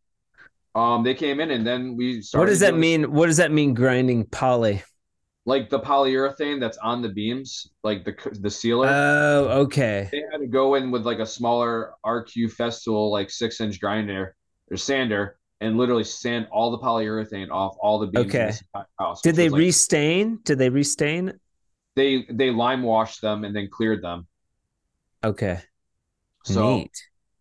[0.74, 3.12] um they came in and then we started what does that mean?
[3.12, 4.82] What does that mean grinding poly?
[5.46, 8.88] Like the polyurethane that's on the beams, like the the sealer.
[8.88, 10.08] Oh, okay.
[10.10, 14.34] they had to go in with like a smaller RQ Festool, like six inch grinder
[14.70, 18.52] or sander, and literally sand all the polyurethane off all the beams Okay.
[18.74, 19.20] entire house.
[19.20, 20.38] Did they like, restain?
[20.44, 21.38] Did they restain?
[21.96, 24.26] they they lime washed them and then cleared them.
[25.22, 25.60] Okay.
[26.44, 26.90] So Neat.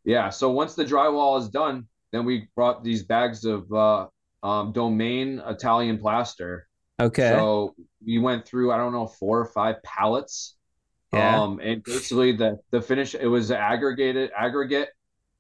[0.06, 4.08] yeah, so once the drywall is done, then we brought these bags of uh
[4.44, 6.68] um domain Italian plaster.
[6.99, 7.29] Okay.
[7.29, 7.75] So
[8.06, 10.56] we went through, I don't know, four or five pallets.
[11.13, 11.41] yeah.
[11.41, 14.89] Um, and basically the the finish it was aggregated aggregate,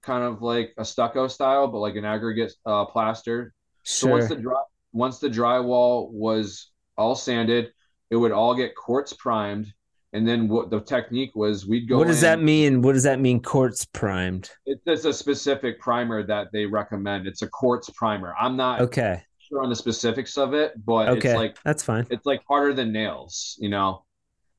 [0.01, 3.53] kind of like a stucco style, but like an aggregate uh, plaster.
[3.83, 4.61] So once the dry
[4.91, 7.71] once the drywall was all sanded,
[8.09, 9.73] it would all get quartz primed,
[10.13, 11.97] and then what the technique was, we'd go.
[11.97, 12.81] what does that mean?
[12.81, 13.41] What does that mean?
[13.41, 14.51] Quartz primed.
[14.65, 17.25] It, it's a specific primer that they recommend.
[17.27, 18.35] It's a quartz primer.
[18.39, 19.23] I'm not Okay.
[19.47, 21.29] Sure on the specifics of it, but Okay.
[21.29, 22.07] it's like That's fine.
[22.09, 24.03] it's like harder than nails, you know.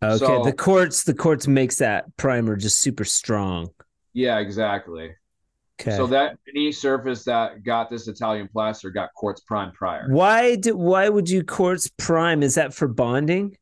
[0.03, 0.19] Okay.
[0.19, 1.05] so- the quartz.
[1.05, 3.71] The quartz makes that primer just super strong.
[4.13, 5.13] Yeah, exactly.
[5.81, 5.97] Okay.
[5.97, 10.07] So that any surface that got this Italian plaster got quartz prime prior.
[10.09, 12.43] why do why would you quartz prime?
[12.45, 13.57] Is that for bonding?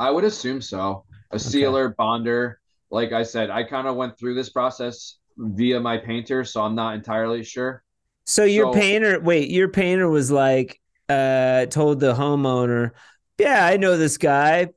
[0.00, 1.04] I would assume so.
[1.32, 2.60] A sealer, bonder.
[2.90, 6.74] Like I said, I kind of went through this process via my painter, so I'm
[6.74, 7.83] not entirely sure.
[8.24, 12.92] So your So- painter, wait, your painter was like, uh, told the homeowner,
[13.38, 14.68] "Yeah, I know this guy.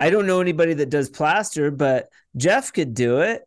[0.00, 3.42] I don't know anybody that does plaster, but Geoff could do it."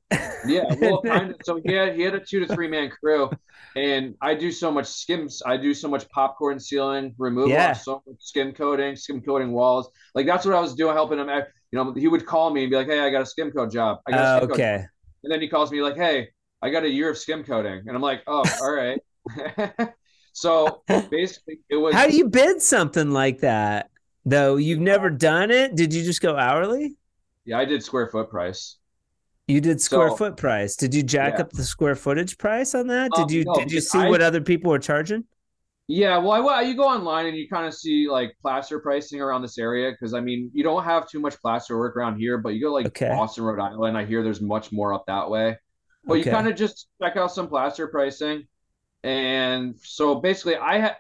[0.46, 1.38] Yeah, well, kind of.
[1.44, 3.30] So he had he had a two to three man crew,
[3.76, 5.44] and I do so much skims.
[5.46, 7.74] I do so much popcorn ceiling, removal, Yeah.
[7.74, 9.90] so much skim coating, skim coating walls.
[10.16, 11.30] Like that's what I was doing, helping him.
[11.30, 11.44] out.
[11.72, 13.72] You know, he would call me and be like, "Hey, I got a skim coat
[13.72, 14.00] job.
[14.08, 14.86] I got coat okay.
[15.24, 16.30] And then he calls me like, "Hey,
[16.64, 19.00] I got a year of skim coating," and I'm like, "Oh, all right."
[20.34, 23.90] so basically, it was How do you bid something like that?
[24.26, 26.96] Though you've never done it, did you just go hourly?
[27.46, 28.78] yeah, I did square foot price.
[29.48, 30.76] You did square So- foot price.
[30.76, 31.42] Did you jack Yeah.
[31.42, 33.12] up the square footage price on that?
[33.16, 35.26] Did Um, you no, did you see I- what other people were charging?
[35.88, 39.20] Yeah, well, I, well, you go online and you kind of see like plaster pricing
[39.20, 42.38] around this area because I mean, you don't have too much plaster work around here,
[42.38, 43.10] but you go like Okay.
[43.10, 43.98] Boston, Rhode Island.
[43.98, 45.58] I hear there's much more up that way.
[46.06, 46.30] But Okay.
[46.30, 48.48] you kind of just check out some plaster pricing,
[49.04, 50.96] and so basically, I have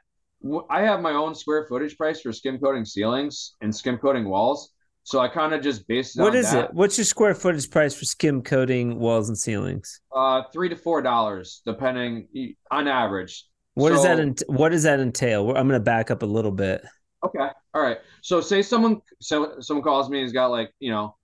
[0.70, 4.72] I have my own square footage price for skim coating ceilings and skim coating walls.
[5.04, 6.66] So I kind of just based it What is that.
[6.66, 6.74] it?
[6.74, 10.00] What's your square footage price for skim coating walls and ceilings?
[10.16, 12.28] Uh, three to four dollars, depending
[12.70, 13.46] on average.
[13.74, 15.48] What does that So- ent- what does that entail?
[15.50, 16.84] I'm going to back up a little bit.
[17.24, 17.48] Okay.
[17.74, 17.98] All right.
[18.22, 21.16] So say someone so someone calls me and has got like, you know,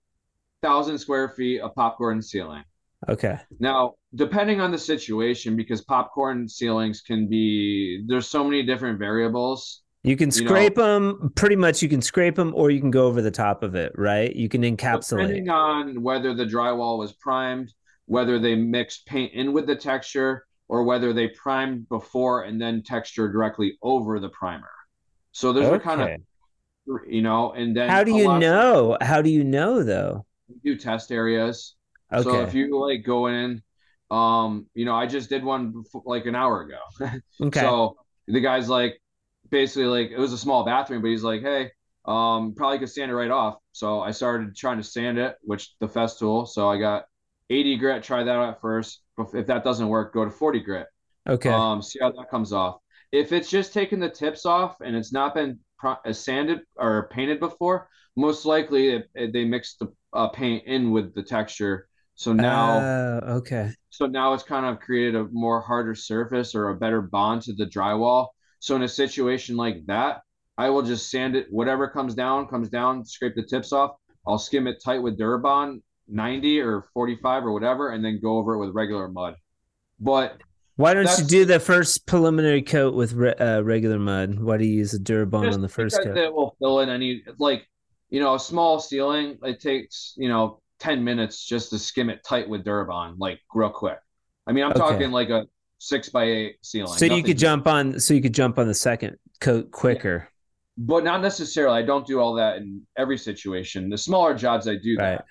[0.62, 2.64] thousand square feet of popcorn ceiling.
[3.08, 3.38] Okay.
[3.60, 9.82] Now, depending on the situation, because popcorn ceilings can be there's so many different variables.
[10.02, 11.32] You can You know- scrape them.
[11.36, 13.92] Pretty much, you can scrape them, or you can go over the top of it.
[13.96, 14.34] Right?
[14.34, 15.18] You can encapsulate.
[15.28, 17.72] Depending on whether the drywall was primed,
[18.06, 22.82] whether they mixed paint in with the texture, or whether they primed before and then
[22.82, 24.68] texture directly over the primer.
[25.32, 26.08] So there's a kind of
[27.06, 28.96] you know, and then How do you lot of- know?
[29.02, 30.24] How do you know though?
[30.48, 31.74] we do test areas.
[32.12, 32.22] Okay.
[32.22, 33.62] So if you like go in,
[34.10, 36.78] um, you know, I just did one befo- like an hour ago.
[37.42, 37.60] okay.
[37.60, 39.00] So the guy's like,
[39.50, 41.70] basically like it was a small bathroom, but he's like, hey,
[42.06, 43.56] um, probably could sand it right off.
[43.72, 46.46] So I started trying to sand it, which the Festool.
[46.48, 47.04] So I got
[47.50, 48.02] 80 grit.
[48.02, 49.02] Try that out first.
[49.18, 50.86] If- If that doesn't work, go to 40 grit.
[51.28, 51.50] okay.
[51.50, 52.78] Um, see how that comes off.
[53.12, 57.08] If it's just taking the tips off and it's not been pro- uh, sanded or
[57.10, 61.88] painted before, most likely it, it- they mixed the uh, paint in with the texture.
[62.18, 63.70] So now, Oh, okay.
[63.90, 67.52] so now it's kind of created a more harder surface or a better bond to
[67.52, 68.26] the drywall.
[68.58, 70.22] So in a situation like that,
[70.58, 71.46] I will just sand it.
[71.50, 73.04] Whatever comes down, comes down.
[73.04, 73.92] Scrape the tips off.
[74.26, 78.54] I'll skim it tight with Durabond 90 or 45 or whatever, and then go over
[78.54, 79.36] it with regular mud.
[80.00, 80.40] But
[80.74, 84.40] Why don't you do the first preliminary coat with re- uh, regular mud?
[84.40, 86.16] Why do you use a Durabond on the first coat?
[86.16, 87.68] it will fill in any like
[88.10, 89.38] you know a small ceiling.
[89.44, 93.70] It takes you know 10 minutes just to skim it tight with Durabond, like real
[93.70, 93.98] quick.
[94.46, 94.78] I mean, I'm Okay.
[94.80, 95.46] talking like a
[95.78, 96.96] six by eight ceiling.
[96.96, 98.00] So you nothing- could jump on.
[98.00, 100.28] So you could jump on the second coat quicker.
[100.80, 101.76] but not necessarily.
[101.76, 103.90] I don't do all that in every situation.
[103.90, 105.24] The smaller jobs, I do that.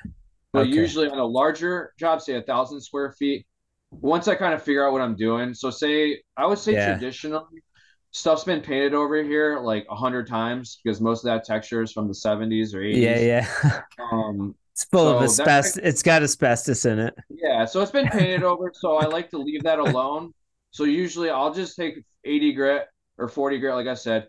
[0.52, 0.72] But Okay.
[0.76, 3.48] usually on a larger job, say a thousand square feet,
[3.92, 5.54] once I kind of figure out what I'm doing.
[5.54, 6.92] So say I would say Yeah.
[6.92, 7.64] traditionally,
[8.12, 11.94] stuff's been painted over here like a hundred times because most of that texture is
[11.94, 12.98] from the 70s or 80s.
[12.98, 13.82] Yeah, yeah.
[14.12, 15.84] Um, It's full of So that- asbestos.
[15.84, 17.16] It's got asbestos in it.
[17.32, 17.66] yeah.
[17.66, 18.72] So it's been painted over.
[18.76, 20.36] So I like to leave that alone.
[20.70, 22.86] So usually I'll just take 80 grit
[23.18, 24.28] or 40 grit, like I said.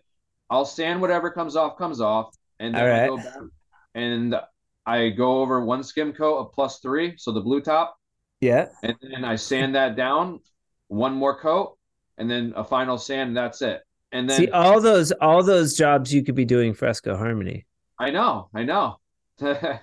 [0.49, 3.37] I'll sand whatever comes off, comes off, and then All I go back
[3.93, 4.35] and
[4.87, 7.95] I go over one skim coat of plus three, so the blue top,
[8.41, 8.69] Yeah.
[8.81, 10.39] and then I sand that down,
[10.87, 11.77] one more coat,
[12.17, 13.27] and then a final sand.
[13.27, 13.83] And that's it.
[14.11, 17.67] And then See all those all those jobs you could be doing Fresco Harmony.
[17.99, 18.97] I know, I know.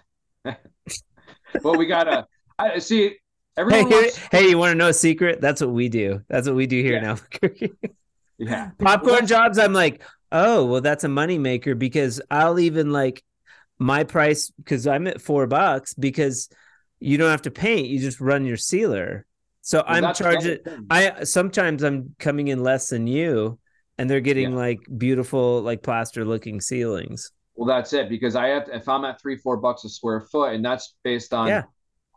[1.62, 2.26] but we gotta.
[2.58, 3.08] I see.
[3.08, 3.18] Hey,
[3.58, 5.40] Everyone here- wants, hey, you want to know a secret?
[5.40, 6.20] That's what we do.
[6.28, 6.98] That's what we do here Yeah.
[6.98, 7.72] in Albuquerque.
[8.38, 8.70] yeah.
[8.78, 9.58] Popcorn jobs.
[9.58, 13.22] I'm like, oh, well, that's a moneymaker because I'll even like
[13.78, 16.48] my price because I'm at four bucks because
[17.00, 17.88] you don't have to paint.
[17.88, 19.24] You just run your sealer.
[19.62, 20.86] So Well, I'm that's the other charging.
[20.90, 23.58] I sometimes I'm coming in less than you,
[23.98, 24.56] and they're getting Yeah.
[24.58, 27.32] like beautiful, like plaster looking ceilings.
[27.56, 30.20] Well, that's it because I have to, if I'm at three, four bucks a square
[30.20, 31.62] foot, and that's based on, Yeah.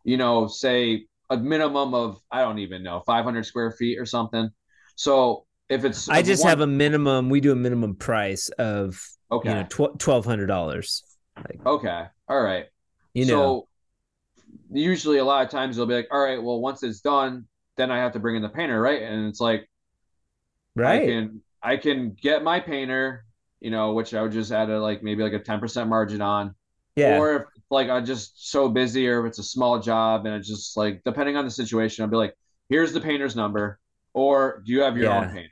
[0.04, 4.50] you know, say a minimum of I don't even know 500 square feet or something.
[4.96, 7.30] So if it's I just one- have a minimum.
[7.30, 11.04] We do a minimum price of okay, you know twelve hundred dollars.
[11.66, 12.66] okay, all right.
[13.14, 13.68] You know, so
[14.72, 17.46] usually a lot of times they'll be like, all right, well, once it's done,
[17.78, 19.02] then I have to bring in the painter, right?
[19.04, 19.70] And it's like
[20.76, 23.26] right, I can I can get my painter,
[23.62, 26.56] you know, which I would just add a like maybe like a 10% margin on.
[26.96, 30.36] yeah, Or if like I'm just so busy or if it's a small job and
[30.36, 32.36] it's just like depending on the situation, I'll be like,
[32.70, 33.80] here's the painter's number,
[34.14, 35.18] or do you have your Yeah.
[35.20, 35.52] own paint?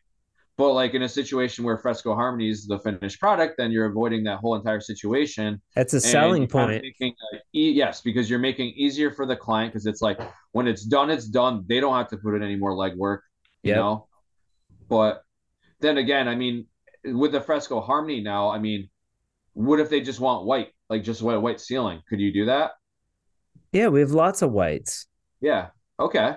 [0.58, 4.24] But like in a situation where Fresco Harmony is the finished product, then you're avoiding
[4.26, 5.62] that whole entire situation.
[5.76, 6.82] that's a selling you're kind of point.
[6.82, 7.14] making
[7.54, 10.20] e- yes, because you're making easier for the client because it's like
[10.54, 11.64] when it's done, it's done.
[11.68, 13.20] They don't have to put in any more legwork,
[13.64, 13.76] you Yep.
[13.76, 14.08] know.
[14.90, 15.24] But
[15.80, 16.66] then again, I mean,
[17.04, 18.90] with the Fresco Harmony now, I mean,
[19.54, 22.02] what if they just want white, like just white white ceiling?
[22.10, 22.72] Could you do that?
[23.72, 25.08] Yeah, we have lots of whites.
[25.42, 25.68] Yeah.
[26.00, 26.36] Okay.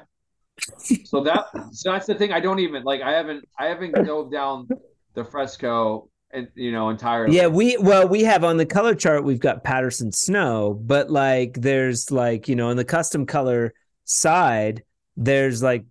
[1.05, 2.33] So that so that's the thing.
[2.33, 3.01] I don't even like.
[3.01, 4.68] I haven't I haven't dove down
[5.14, 7.37] the Fresco and you know entirely.
[7.37, 11.55] Yeah, we well we have on the color chart we've got Patterson Snow, but like
[11.55, 13.72] there's like you know on the custom color
[14.05, 14.82] side
[15.16, 15.85] there's like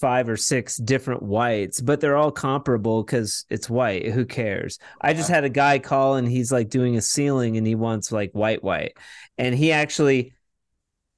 [0.00, 4.06] five or six different whites, but they're all comparable because it's white.
[4.12, 4.78] Who cares?
[5.00, 8.12] I just had a guy call and he's like doing a ceiling and he wants
[8.12, 8.96] like white white,
[9.38, 10.34] and he actually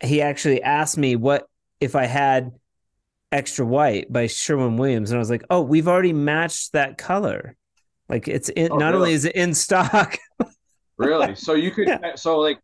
[0.02, 1.46] he actually asked me what
[1.80, 2.52] if I had
[3.32, 7.56] extra white by Sherwin Williams, and I was like, oh, we've already matched that color.
[8.08, 10.18] Like it's in, Oh, not only is it in stock.
[10.96, 11.36] Really?
[11.36, 12.16] So you could Yeah.
[12.16, 12.58] so like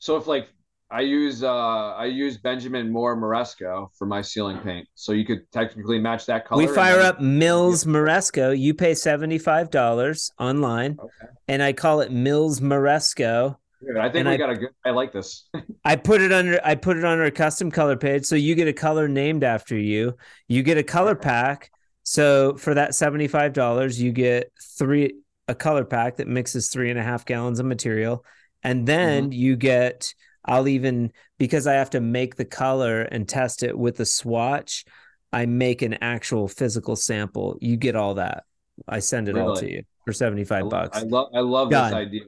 [0.00, 0.48] so if like
[0.90, 4.86] I use uh I use Benjamin Moore Muresco for my ceiling paint.
[4.94, 6.64] So you could technically match that color.
[6.64, 8.56] we fire then- up Mills Muresco.
[8.56, 11.32] You pay seventy five dollars online, Okay.
[11.48, 13.58] and I call it Mills Muresco.
[13.98, 14.70] I think and we I, got a good.
[14.84, 15.48] I like this.
[15.84, 16.60] I put it under.
[16.64, 19.76] I put it on our custom color page, so you get a color named after
[19.76, 20.16] you.
[20.48, 21.70] You get a color pack.
[22.04, 25.14] So for that seventy five dollars, you get three
[25.48, 28.24] a color pack that mixes three and a half gallons of material,
[28.62, 29.32] and then mm-hmm.
[29.32, 30.14] you get.
[30.46, 34.84] I'll even because I have to make the color and test it with the swatch.
[35.32, 37.58] I make an actual physical sample.
[37.60, 38.44] You get all that.
[38.86, 39.46] I send it really?
[39.48, 40.98] all to you for 75 I, bucks.
[40.98, 41.90] I love I love Done.
[41.90, 42.22] this idea.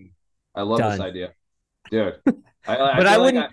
[0.55, 0.91] I love Done.
[0.93, 1.33] this idea.
[1.91, 2.15] Dude.
[2.67, 3.51] I, but I, wouldn't like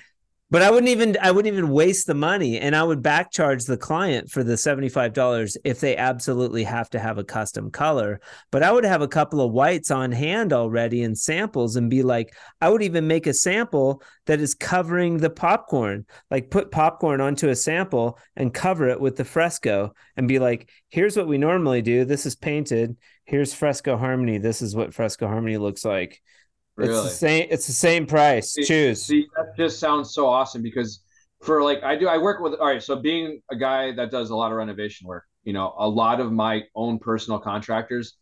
[0.51, 3.65] but I wouldn't even I wouldn't even waste the money and I would back charge
[3.65, 8.21] the client for the $75 if they absolutely have to have a custom color.
[8.51, 12.03] But I would have a couple of whites on hand already and samples and be
[12.03, 16.05] like, I would even make a sample that is covering the popcorn.
[16.29, 20.69] Like put popcorn onto a sample and cover it with the fresco and be like,
[20.89, 22.05] here's what we normally do.
[22.05, 22.97] This is painted.
[23.23, 24.37] Here's fresco harmony.
[24.37, 26.21] This is what fresco harmony looks like.
[26.75, 26.93] Really?
[26.93, 27.47] It's the same.
[27.49, 28.51] It's the same price.
[28.51, 29.05] See, Choose.
[29.05, 31.01] See, that just sounds so awesome because
[31.41, 32.53] for like I do, I work with.
[32.55, 35.73] All right, so being a guy that does a lot of renovation work, you know,
[35.77, 38.17] a lot of my own personal contractors,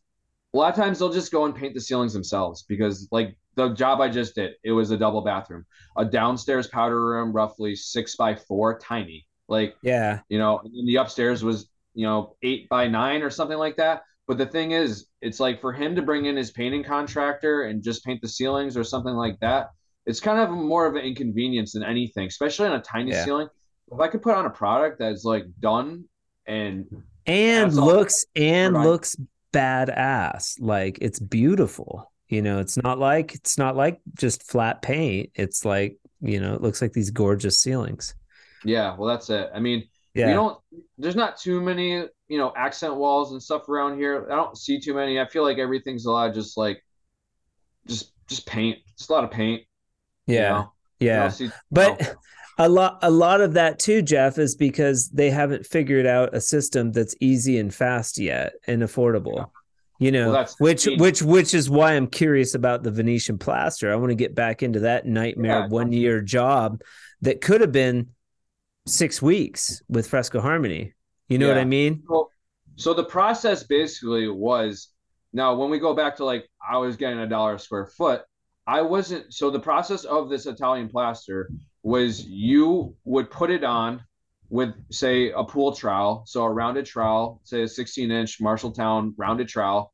[0.53, 3.69] a lot of times they'll just go and paint the ceilings themselves because like the
[3.69, 5.65] job I just did, it was a double bathroom,
[5.97, 9.25] a downstairs powder room, roughly six by four, tiny.
[9.47, 13.57] Like yeah, you know, and the upstairs was you know eight by nine or something
[13.57, 14.03] like that.
[14.27, 17.83] But the thing is, it's like for him to bring in his painting contractor and
[17.83, 19.71] just paint the ceilings or something like that,
[20.05, 23.25] it's kind of more of an inconvenience than anything, especially on a tiny yeah.
[23.25, 23.47] ceiling.
[23.91, 26.05] If I could put on a product that's like done
[26.45, 26.85] and
[27.25, 29.15] and looks and looks
[29.53, 32.11] badass, like it's beautiful.
[32.27, 35.31] You know, it's not like it's not like just flat paint.
[35.35, 38.15] It's like you know, it looks like these gorgeous ceilings.
[38.65, 39.49] Yeah, well, that's it.
[39.53, 39.83] I mean,
[40.13, 40.27] yeah.
[40.27, 40.59] We don't.
[40.97, 44.27] There's not too many, you know, accent walls and stuff around here.
[44.31, 45.19] I don't see too many.
[45.19, 46.83] I feel like everything's a lot of just like,
[47.87, 48.79] just just paint.
[48.93, 49.63] It's a lot of paint.
[50.27, 50.35] Yeah.
[50.35, 50.73] You know?
[50.99, 51.29] Yeah.
[51.29, 52.01] See, but.
[52.01, 52.07] know.
[52.59, 56.39] A lot, a lot of that too, Jeff, is because they haven't figured out a
[56.39, 59.37] system that's easy and fast yet and affordable.
[59.37, 59.45] Yeah
[59.99, 63.95] you know well, which which which is why i'm curious about the venetian plaster i
[63.95, 65.67] want to get back into that nightmare yeah.
[65.67, 66.81] one year job
[67.21, 68.09] that could have been
[68.85, 70.93] six weeks with Fresco Harmony.
[71.29, 71.53] You know yeah.
[71.53, 72.03] what I mean?
[72.07, 72.29] Well,
[72.75, 74.89] so the process basically was
[75.31, 78.23] now when we go back to like I was getting a dollar a square foot,
[78.67, 81.49] I wasn't so the process of this Italian plaster
[81.83, 84.01] was you would put it on
[84.49, 89.47] with say a pool trowel, so a rounded trowel, say a 16 inch Marshalltown rounded
[89.47, 89.93] trowel,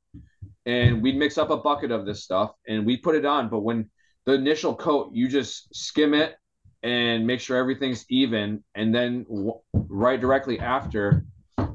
[0.66, 3.50] and we'd mix up a bucket of this stuff and we put it on.
[3.50, 3.90] But when
[4.26, 6.36] the initial coat, you just skim it
[6.84, 11.26] and make sure everything's even and then w- right directly after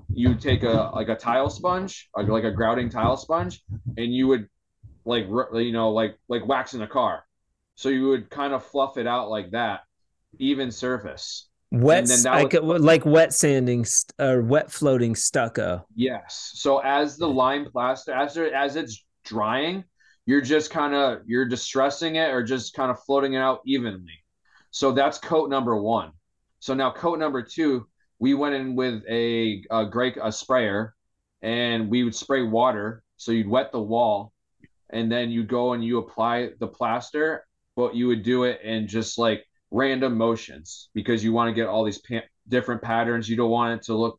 [0.09, 3.63] you take a like a tile sponge like a grouting tile sponge
[3.97, 4.49] and you would
[5.05, 7.25] like you know like like wax in a car.
[7.77, 9.81] So you would kind of fluff it out like that
[10.39, 11.49] even surface.
[11.71, 13.85] Wet like was, like wet sanding
[14.21, 15.85] or wet floating stucco.
[15.95, 16.53] Yes.
[16.55, 19.85] So as the lime plaster as as it's drying
[20.27, 24.24] you're just kind of you're distressing it or just kind of floating it out evenly
[24.75, 26.11] so that's coat number one.
[26.59, 27.87] So now coat number two,
[28.19, 30.97] we went in with a, a great a sprayer,
[31.43, 33.05] and we would spray water.
[33.17, 34.33] So you'd wet the wall,
[34.91, 37.47] and then you go and you apply the plaster,
[37.77, 41.69] but you would do it in just like random motions because you want to get
[41.69, 43.29] all these pa- different patterns.
[43.29, 44.19] You don't want it to look,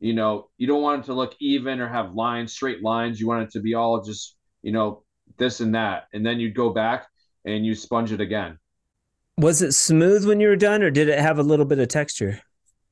[0.00, 3.20] you know, you don't want it to look even or have lines, straight lines.
[3.20, 5.04] You want it to be all just, you know,
[5.38, 6.08] this and that.
[6.12, 7.06] And then you'd go back
[7.44, 8.58] and you sponge it again.
[9.38, 11.88] Was it smooth when you were done, or did it have a little bit of
[11.88, 12.40] texture?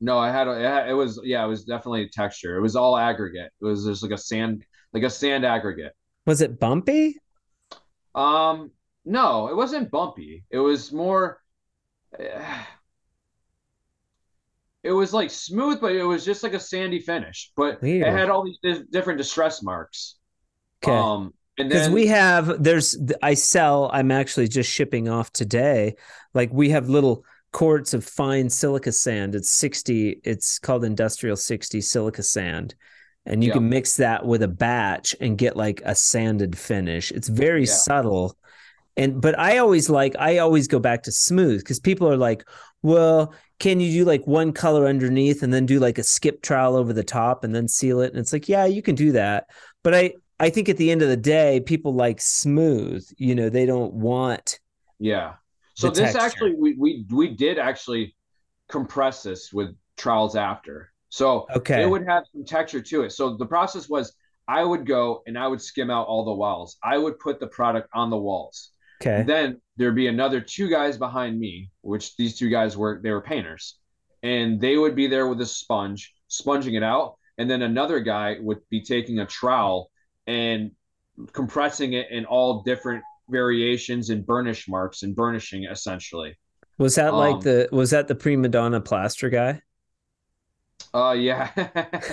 [0.01, 2.57] No, I had a, it was yeah, it was definitely texture.
[2.57, 3.53] It was all aggregate.
[3.61, 5.93] It was just like a sand like a sand aggregate.
[6.27, 7.17] Was it bumpy?
[8.15, 8.71] Um,
[9.05, 10.45] no, it wasn't bumpy.
[10.51, 11.43] It was more.
[12.19, 12.25] Uh,
[14.83, 17.53] it was like smooth, but it was just like a sandy finish.
[17.57, 18.09] But Weird.
[18.09, 20.17] it had all these different distress marks.
[20.83, 20.97] Okay.
[20.97, 21.35] Um,
[21.69, 25.95] because we have there's i sell i'm actually just shipping off today.
[26.35, 29.35] Like we have little quarts of fine silica sand.
[29.35, 32.75] It's 60 it's called industrial 60 silica sand.
[33.27, 33.55] And you yeah.
[33.55, 37.11] can mix that with a batch and get like a sanded finish.
[37.11, 37.73] It's very yeah.
[37.73, 38.37] subtle.
[38.97, 42.45] And but i always like i always go back to smooth because people are like
[42.83, 46.77] well can you do like one color underneath and then do like a skip trowel
[46.77, 48.11] over the top and then seal it?
[48.11, 49.47] And it's like yeah you can do that.
[49.83, 53.07] But i I think at the end of the day, people like smooth.
[53.19, 54.59] You know, they don't want.
[54.99, 55.35] Yeah.
[55.75, 56.19] So this texture.
[56.21, 58.17] actually, we we we did actually
[58.69, 60.93] compress this with trowels after.
[61.11, 63.13] So okay, it would have some texture to it.
[63.13, 64.15] So the process was,
[64.49, 66.79] I would go and I would skim out all the walls.
[66.83, 68.71] I would put the product on the walls.
[69.03, 69.23] Okay.
[69.23, 73.23] Then there'd be another two guys behind me, which these two guys were they were
[73.23, 73.79] painters,
[74.23, 78.37] and they would be there with a sponge, sponging it out, and then another guy
[78.41, 79.91] would be taking a trowel
[80.27, 80.73] and
[81.33, 86.37] compressing it in all different variations and burnish marks and burnishing essentially.
[86.79, 89.63] Was that like Um, the was that the prima donna plaster guy?
[90.95, 91.51] Uh yeah.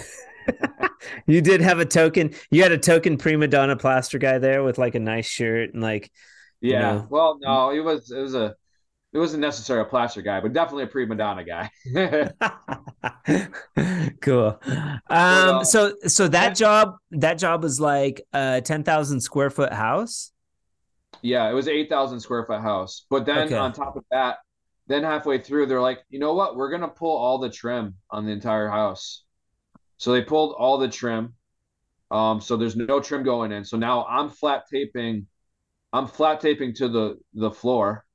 [1.26, 2.34] You did have a token.
[2.52, 5.82] You had a token prima donna plaster guy there with like a nice shirt and
[5.82, 6.12] like
[6.64, 6.80] you yeah.
[6.80, 7.08] know.
[7.10, 8.56] Well, no, it was it was a
[9.14, 11.70] it wasn't necessarily a plaster guy, but definitely a prima donna guy.
[14.22, 14.60] cool.
[15.10, 20.32] Um so so that job that job was like a 10,000 square foot house?
[21.22, 23.06] Yeah, it was eight thousand square foot house.
[23.10, 23.56] But then Okay.
[23.56, 24.38] on top of that,
[24.88, 26.56] then halfway through, they're like, you know what?
[26.56, 29.24] We're gonna pull all the trim on the entire house.
[29.98, 31.36] So they pulled all the trim.
[32.12, 33.66] Um, so there's no trim going in.
[33.66, 35.28] So now I'm flat taping,
[35.94, 38.06] I'm flat taping to the the floor,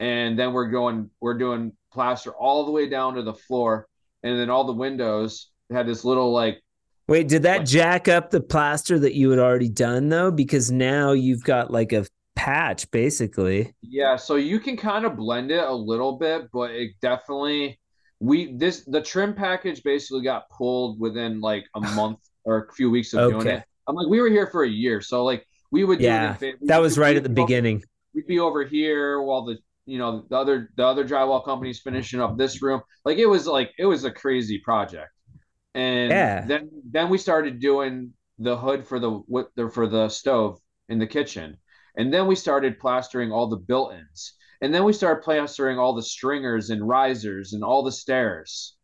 [0.00, 3.86] and then we're going, we're doing plaster all the way down to the floor,
[4.22, 6.60] and then all the windows had this little like
[7.06, 10.30] Wait, did that Like- jack up the plaster that you had already done though?
[10.30, 13.74] Because now you've got like a patch basically.
[13.82, 17.78] Yeah, so you can kind of blend it a little bit, but it definitely
[18.20, 22.90] we this the trim package basically got pulled within like a month or a few
[22.90, 23.62] weeks of doing it.
[23.86, 26.42] I'm like, we were here for a year, so like we would do Yeah, it
[26.42, 27.82] in fa- That was right at the beginning.
[28.14, 32.20] We'd be over here while the you know the other the other drywall company's finishing
[32.20, 32.82] up this room.
[33.04, 35.10] Like it was like it was a crazy project.
[35.74, 36.42] And Yeah.
[36.42, 40.98] then then we started doing the hood for the what the for the stove in
[40.98, 41.58] the kitchen.
[41.96, 44.34] And then we started plastering all the built-ins.
[44.60, 48.76] And then we started plastering all the stringers and risers and all the stairs.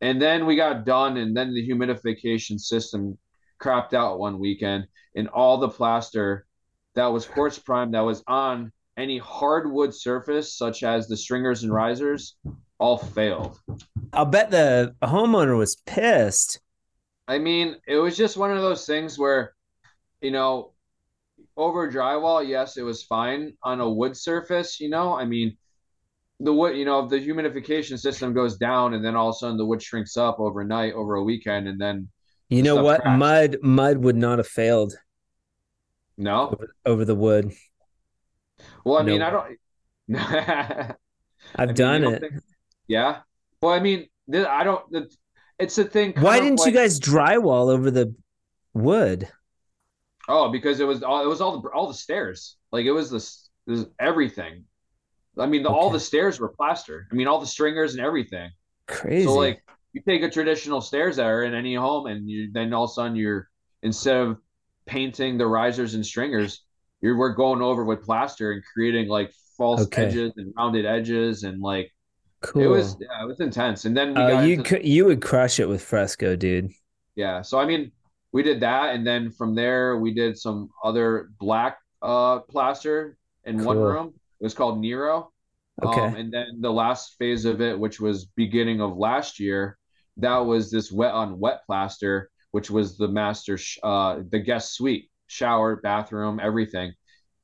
[0.00, 3.18] And then we got done, and then the humidification system
[3.62, 6.46] crapped out one weekend, and all the plaster
[6.94, 11.72] that was quartz prime that was on any hardwood surface, such as the stringers and
[11.72, 12.36] risers,
[12.78, 13.58] all failed.
[14.12, 16.60] I'll bet the homeowner was pissed.
[17.28, 19.54] I mean, it was just one of those things where,
[20.20, 20.72] you know,
[21.56, 25.14] over drywall, yes, it was fine on a wood surface, you know.
[25.14, 25.56] I mean,
[26.40, 29.38] the wood, you know, if the humidification system goes down and then all of a
[29.38, 32.08] sudden the wood shrinks up overnight over a weekend and then
[32.48, 33.02] You know what?
[33.02, 33.18] cracks.
[33.18, 34.94] Mud mud would not have failed
[36.16, 36.48] no.
[36.52, 37.52] over, over the wood.
[38.84, 39.58] Well, I mean, I don't.
[40.16, 40.94] I
[41.56, 42.20] I've mean, done it.
[42.20, 42.34] think-
[42.88, 43.18] yeah.
[43.60, 44.84] Well, I mean, I don't.
[45.58, 46.14] It's a thing.
[46.18, 48.14] Why didn't you guys drywall over the
[48.72, 49.28] wood?
[50.28, 52.56] Oh, because it was all it was all the all the stairs.
[52.72, 54.64] Like it was this this everything.
[55.38, 57.06] I mean, the, all the stairs were plaster.
[57.10, 58.50] I mean, all the stringers and everything.
[58.86, 59.26] Crazy.
[59.26, 62.72] So like you take a traditional stairs that are in any home, and you then
[62.72, 63.48] all of a sudden you're
[63.82, 64.38] instead of
[64.86, 66.62] painting the risers and stringers,
[67.00, 70.04] you're we're going over with plaster and creating like false Okay.
[70.06, 71.90] edges and rounded edges and like
[72.42, 72.62] cool.
[72.62, 73.84] it was yeah, it was intense.
[73.84, 76.70] And then we got you into- could you would crush it with fresco, dude.
[77.16, 77.42] Yeah.
[77.42, 77.92] So I mean,
[78.32, 83.64] we did that, and then from there we did some other black uh plaster in
[83.64, 84.14] one room.
[84.40, 85.32] It was called Nero.
[85.82, 86.00] Okay.
[86.00, 89.78] Um, and then the last phase of it, which was beginning of last year,
[90.18, 94.74] that was this wet on wet plaster, which was the master sh- uh the guest
[94.74, 96.92] suite, shower, bathroom, everything.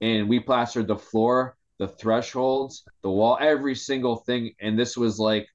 [0.00, 4.52] And we plastered the floor, the thresholds, the wall, every single thing.
[4.60, 5.46] And this was like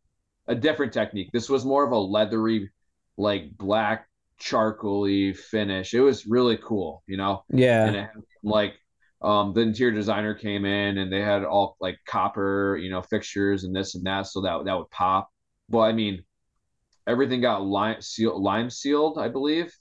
[0.48, 1.30] a different technique.
[1.34, 2.72] This was more of a leathery,
[3.18, 4.08] like black
[4.40, 5.94] charcoaly finish.
[5.94, 7.44] It was really cool, you know.
[7.50, 7.88] And yeah.
[7.88, 8.10] it had,
[8.44, 8.74] like
[9.22, 13.66] um the interior designer came in and they had all like copper, you know, fixtures
[13.66, 15.30] and this and that, so that that would pop.
[15.70, 16.24] But I mean,
[17.06, 19.72] everything got lime seal lime sealed, I believe.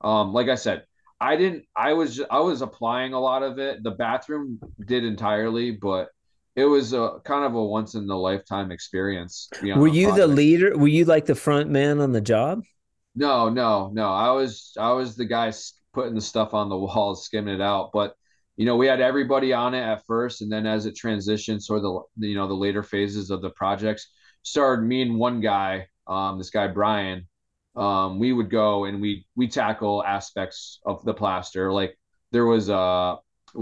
[0.00, 0.84] Um, like I said,
[1.20, 1.64] I didn't.
[1.76, 3.82] I was I was applying a lot of it.
[3.82, 6.08] The bathroom did entirely, but
[6.54, 9.48] it was a kind of a once in a lifetime experience.
[9.62, 10.76] Were you the leader?
[10.76, 12.62] Were you like the front man on the job?
[13.14, 14.12] No, no, no.
[14.12, 15.52] I was I was the guy
[15.92, 17.90] putting the stuff on the walls, skimming it out.
[17.92, 18.14] But
[18.56, 21.84] you know, we had everybody on it at first, and then as it transitioned, sort
[21.84, 24.08] of the you know the later phases of the projects,
[24.42, 27.26] started me and one guy, um, this guy Brian.
[27.78, 31.72] Um, we would go and we we tackle aspects of the plaster.
[31.72, 31.98] Like
[32.32, 33.18] there was a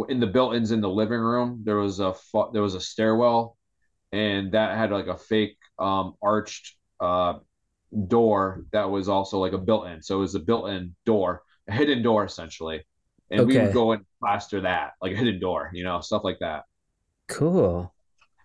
[0.09, 2.15] in the built-ins in the living room, there was a
[2.53, 3.57] there was a stairwell,
[4.13, 7.35] and that had like a fake um, arched uh,
[8.09, 10.03] door that was also like a built-in.
[10.03, 12.85] So it was a built-in door, a hidden door essentially.
[13.31, 16.39] And we would go and plaster that, like a hidden door, you know, stuff like
[16.41, 16.65] that.
[17.29, 17.93] Cool.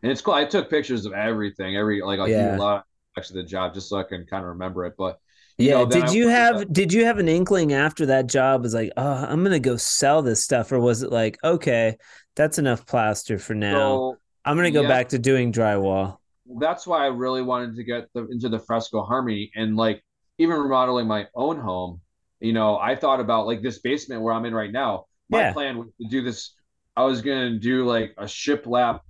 [0.03, 0.34] And it's cool.
[0.34, 2.55] I took pictures of everything, every like I do Yeah.
[2.55, 2.84] a lot of
[3.17, 4.95] actually the job just so I can kind of remember it.
[4.97, 5.19] But
[5.62, 5.76] you Yeah.
[5.80, 8.91] know, did you have the- did you have an inkling after that job was like,
[8.97, 11.97] oh, I'm gonna go sell this stuff, or was it like, okay,
[12.36, 13.74] That's enough plaster for now.
[13.97, 14.88] So I'm gonna go yeah.
[14.88, 16.18] back to doing drywall.
[16.59, 20.03] that's why I really wanted to get the, into the fresco harmony and like
[20.38, 22.01] even remodeling my own home.
[22.39, 25.05] You know, I thought about like this basement where I'm in right now.
[25.30, 25.53] My Yeah.
[25.53, 26.53] plan was to do this.
[26.95, 29.01] I was gonna do like a shiplap,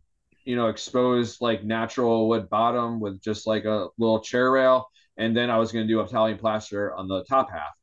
[0.45, 5.36] you know, exposed like natural wood bottom with just like a little chair rail, and
[5.36, 7.74] then I was gonna do Italian plaster on the top half.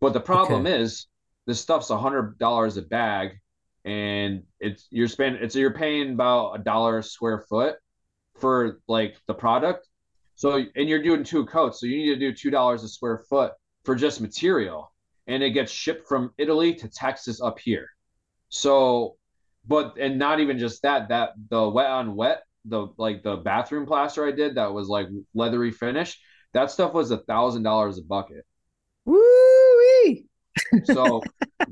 [0.00, 1.06] But the problem is
[1.46, 3.38] this stuff's a hundred dollars a bag,
[3.84, 7.76] and it's you're spending it's you're paying about a dollar a square foot
[8.36, 9.88] for like the product.
[10.34, 13.18] So and you're doing two coats, so you need to do two dollars a square
[13.18, 13.52] foot
[13.84, 14.92] for just material,
[15.26, 17.88] and it gets shipped from Italy to Texas up here.
[18.48, 19.16] So,
[19.66, 23.86] but and not even just that, that the wet on wet, the like the bathroom
[23.86, 26.20] plaster I did that was like leathery finish,
[26.56, 28.44] that stuff was a thousand dollars a bucket.
[29.04, 29.20] Woo!
[30.84, 31.22] So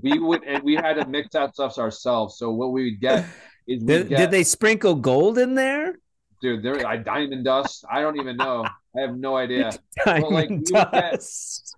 [0.02, 2.36] we would and we had to mix that stuff ourselves.
[2.38, 3.24] So what we would get
[3.66, 5.96] is we Did, get did they sprinkle gold in there?
[6.42, 7.86] dude, there I diamond dust.
[7.90, 8.66] I don't even know.
[8.94, 9.72] I have no idea.
[10.04, 11.28] like, Diamond we would get-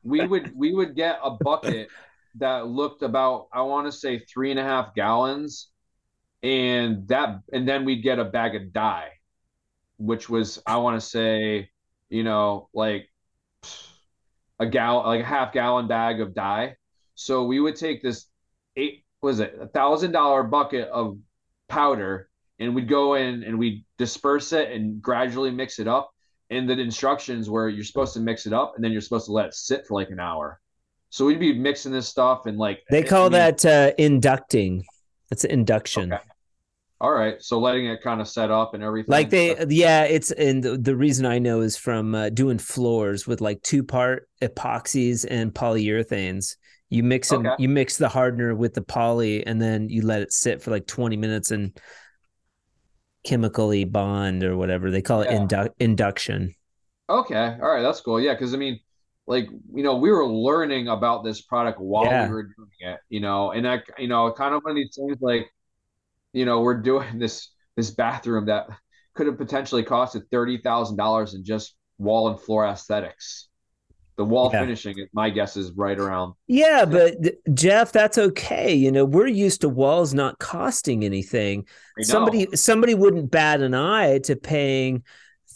[0.03, 1.89] we would we would get a bucket
[2.39, 5.69] that looked about I want to say three and a half gallons,
[6.43, 9.11] and that and then we'd get a bag of dye,
[9.99, 11.71] which was I want to say,
[12.09, 13.09] you know, like
[14.59, 16.77] a gallon, like a half gallon bag of dye.
[17.15, 18.27] So we would take this
[18.77, 21.19] eight was it a thousand dollar bucket of
[21.69, 22.29] powder,
[22.59, 26.13] and we'd go in and we'd disperse it and gradually mix it up
[26.51, 29.33] and the instructions were you're supposed to mix it up and then you're supposed to
[29.33, 30.61] let it sit for like an hour.
[31.11, 34.85] So we'd be mixing this stuff and like They I call mean, that uh, inducting.
[35.31, 36.13] That's induction.
[36.13, 36.23] Okay.
[37.01, 37.43] All right.
[37.43, 39.11] So letting it kind of set up and everything.
[39.13, 43.27] Like they, yeah, it's and the, the reason I know is from uh, doing floors
[43.27, 46.57] with like two part epoxies and polyurethanes.
[46.89, 47.57] You mix them, Okay.
[47.59, 50.87] you mix the hardener with the poly, and then you let it sit for like
[50.87, 51.79] twenty minutes and
[53.25, 55.39] chemically bond or whatever they call it Yeah.
[55.39, 56.55] indu- induction.
[57.09, 58.21] okay, all right, that's cool.
[58.21, 58.79] Yeah, because I mean,
[59.27, 62.27] like you know, we were learning about this product while Yeah.
[62.29, 64.95] we were doing it, you know, and I, you know, kind of one of these
[64.97, 65.47] things like,
[66.37, 68.67] you know, we're doing this this bathroom that
[69.15, 73.49] could have potentially costed thirty thousand dollars in just wall and floor aesthetics.
[74.17, 74.61] The wall Yeah.
[74.61, 77.17] finishing, my guess, is right around Yeah, but
[77.55, 78.75] Jeff, that's okay.
[78.75, 81.67] You know, we're used to walls not costing anything.
[82.01, 85.03] Somebody somebody wouldn't bat an eye to paying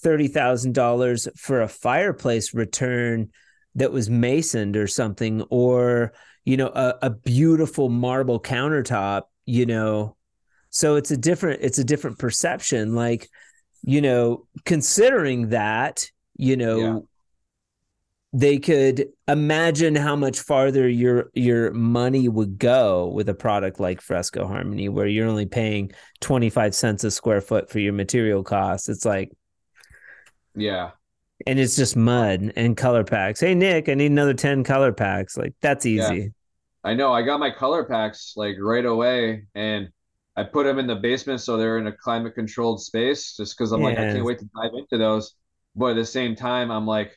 [0.02, 3.30] thirty thousand dollars for a fireplace return
[3.76, 6.12] that was masoned or something, or
[6.44, 9.22] you know, a, a beautiful marble countertop.
[9.46, 10.16] You know,
[10.70, 12.94] so it's a different it's a different perception.
[12.94, 13.28] Like,
[13.82, 16.06] you know, considering that,
[16.36, 16.78] you know.
[16.78, 16.98] Yeah.
[18.32, 24.00] They could imagine how much farther your your money would go with a product like
[24.00, 25.90] Fresco Harmony, where you're only paying
[26.20, 28.88] 25 cents a square foot for your material costs.
[28.88, 29.32] It's like,
[30.54, 30.90] Yeah.
[31.44, 33.40] and it's just mud and color packs.
[33.40, 35.36] Hey, Nick, I need another 10 color packs.
[35.36, 36.12] Like, that's Yeah.
[36.12, 36.32] easy.
[36.84, 37.12] I know.
[37.12, 39.88] I got my color packs like right away, and
[40.36, 43.36] I put them in the basement so they're in a climate controlled space.
[43.36, 45.34] Just because I'm like, I can't wait to dive into those.
[45.76, 47.16] But at the same time, I'm like,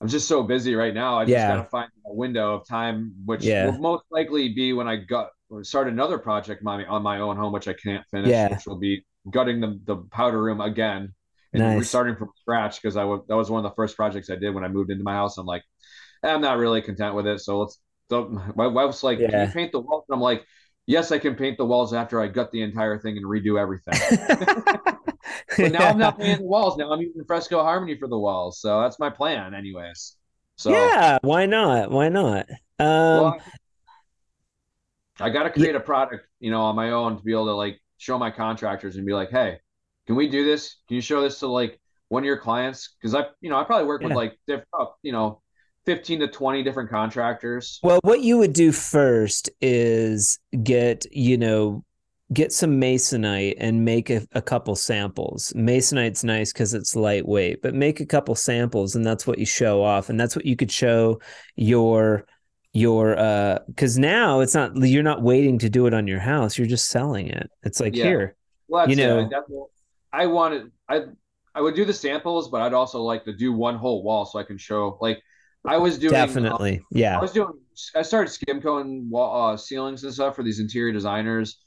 [0.00, 1.18] I'm just so busy right now.
[1.18, 1.56] I just Yeah.
[1.56, 3.66] gotta find a window of time, which Yeah.
[3.66, 5.30] will most likely be when I got
[5.62, 8.48] start another project on my own home, which I can't finish, Yeah.
[8.50, 11.14] which will be gutting the the powder room again
[11.52, 11.78] and Nice.
[11.78, 14.54] restarting from scratch because I wa- that was one of the first projects I did
[14.54, 15.38] when I moved into my house.
[15.38, 15.64] I'm like,
[16.22, 17.80] I'm not really content with it, so let's.
[18.10, 20.44] So my wife's like, "Can you paint the walls?" And I'm like,
[20.88, 23.94] "Yes, I can paint the walls after I gut the entire thing and redo everything."
[25.56, 26.76] But now I'm not painting the walls.
[26.76, 30.16] Now I'm using Fresco Harmony for the walls, so that's my plan, anyways.
[30.56, 31.90] So yeah, why not?
[31.90, 32.48] Why not?
[32.78, 32.86] Um,
[33.20, 33.40] well,
[35.20, 37.54] I got to create a product, you know, on my own to be able to
[37.54, 39.58] like show my contractors and be like, "Hey,
[40.06, 40.76] can we do this?
[40.86, 43.64] Can you show this to like one of your clients?" Because I, you know, I
[43.64, 45.42] probably work with like, diff- uh, you know,
[45.88, 47.80] fifteen to twenty different contractors.
[47.82, 51.82] Well, what you would do first is get, you know,
[52.32, 55.50] get some masonite and make a, a couple samples.
[55.56, 59.82] Masonite's nice because it's lightweight, but make a couple samples and that's what you show
[59.82, 60.10] off.
[60.10, 61.20] And that's what you could show
[61.56, 62.26] your
[62.74, 66.58] your uh because now it's not you're not waiting to do it on your house,
[66.58, 67.48] you're just selling it.
[67.62, 68.04] It's like Yeah.
[68.04, 68.36] here.
[68.68, 69.64] Well, that's You know- I definitely-
[70.12, 71.04] I wanted, I,
[71.54, 74.38] I would do the samples, but I'd also like to do one whole wall so
[74.38, 74.96] I can show.
[75.02, 75.22] Like,
[75.68, 76.78] I was doing, uh, Definitely.
[76.78, 77.18] I Yeah.
[77.18, 77.52] I was doing.
[77.94, 81.58] I started skim coating wall uh, ceilings and stuff for these interior designers,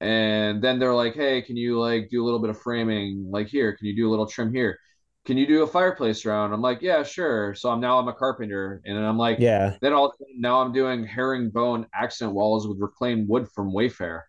[0.00, 3.28] and then they're like, "Hey, can you like do a little bit of framing?
[3.30, 4.78] Like here, can you do a little trim here?
[5.26, 8.12] Can you do a fireplace round?" I'm like, "Yeah, sure." So I'm now I'm a
[8.14, 9.76] carpenter, and I'm like, Yeah.
[9.80, 13.72] then all of a sudden, now I'm doing herringbone accent walls with reclaimed wood from
[13.72, 14.22] Wayfair.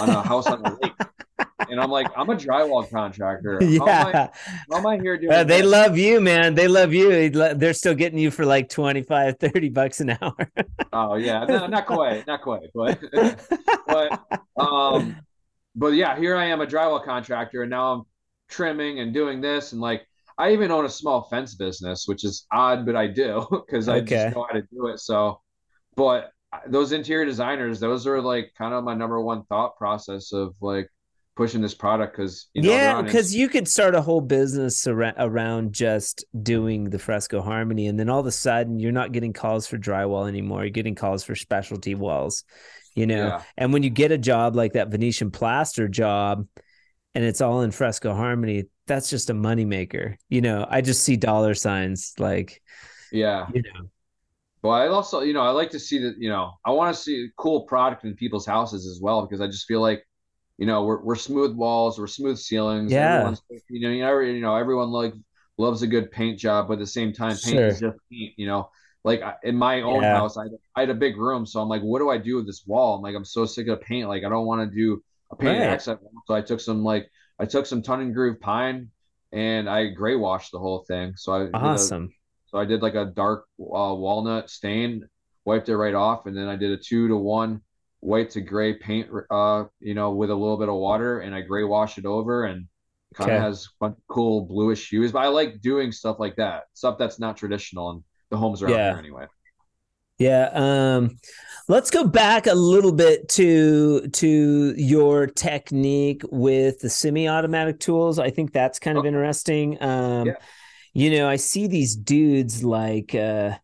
[0.00, 0.92] on a house on the lake.
[1.70, 3.60] And I'm like, I'm a drywall contractor.
[3.78, 4.00] How yeah.
[4.00, 4.30] Am I,
[4.70, 5.32] how am I here doing?
[5.32, 6.54] Uh, they love you, man.
[6.54, 7.30] They love you.
[7.30, 10.50] They're still getting you for like 25, 30 bucks an hour.
[10.92, 12.98] Oh yeah, no, not quite, not quite, but
[13.86, 14.12] but
[14.56, 15.16] um,
[15.74, 18.02] but yeah, here I am, a drywall contractor, and now I'm
[18.50, 20.06] trimming and doing this, and like
[20.38, 24.00] I even own a small fence business, which is odd, but I do because I
[24.00, 24.24] Okay.
[24.24, 24.98] just know how to do it.
[25.00, 25.40] So,
[25.96, 26.30] but
[26.66, 30.90] those interior designers, those are like kind of my number one thought process of like
[31.34, 35.14] pushing this product because you know yeah, because you could start a whole business ar-
[35.18, 39.32] around just doing the fresco harmony, and then all of a sudden you're not getting
[39.32, 40.62] calls for drywall anymore.
[40.62, 42.44] You're getting calls for specialty walls,
[42.94, 43.26] you know.
[43.26, 43.42] Yeah.
[43.56, 46.46] And when you get a job like that Venetian plaster job,
[47.14, 50.16] and it's all in fresco harmony, that's just a moneymaker.
[50.28, 52.62] You know, I just see dollar signs like,
[53.10, 53.46] yeah.
[53.54, 53.88] you know,
[54.62, 57.02] But I also, you know, I like to see that, you know, I want to
[57.02, 60.06] see cool product in people's houses as well because I just feel like,
[60.58, 62.92] you know, we're we're smooth walls, we're smooth ceilings.
[62.92, 63.34] Yeah.
[63.68, 65.14] You know, you know, you know, everyone like
[65.58, 68.34] loves a good paint job, but at the same time, paint is just paint.
[68.36, 68.70] You know,
[69.04, 70.12] like in my own Yeah.
[70.12, 70.44] house, I
[70.76, 72.96] I had a big room, so I'm like, what do I do with this wall?
[72.96, 74.08] I'm like, I'm so sick of paint.
[74.08, 75.68] Like, I don't want to do a paint Right.
[75.70, 76.00] accent.
[76.26, 78.90] So I took some like I took some tongue and groove pine
[79.32, 81.14] and I gray washed the whole thing.
[81.16, 82.12] So I did a- awesome.
[82.46, 85.08] so I did like a dark uh, walnut stain,
[85.44, 87.62] wiped it right off, and then I did a two to one
[88.02, 91.40] white to gray paint, uh, you know, with a little bit of water, and I
[91.42, 92.66] gray wash it over, and
[93.14, 93.44] kind of Okay.
[93.46, 95.12] has fun, cool bluish hues.
[95.12, 98.68] But I like doing stuff like that, stuff that's not traditional, and the homes are
[98.70, 98.90] Yeah.
[98.90, 99.26] here anyway.
[100.18, 100.50] Yeah.
[100.52, 101.16] Um,
[101.68, 108.18] let's go back a little bit to to your technique with the semi-automatic tools.
[108.18, 109.08] I think that's kind of Oh.
[109.08, 109.82] interesting.
[109.82, 110.34] Um, Yeah.
[110.94, 113.58] you know, I see these dudes like uh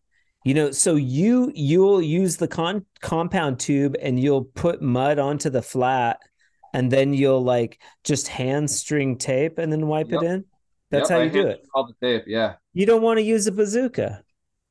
[0.49, 5.47] you know, so you you'll use the con compound tube and you'll put mud onto
[5.51, 6.19] the flat
[6.73, 10.23] and then you'll like just hand string tape and then wipe Yep.
[10.23, 10.45] it in.
[10.89, 11.67] That's Yep, how I you do it.
[11.75, 12.55] All the tape, yeah.
[12.73, 14.23] You don't want to use a bazooka.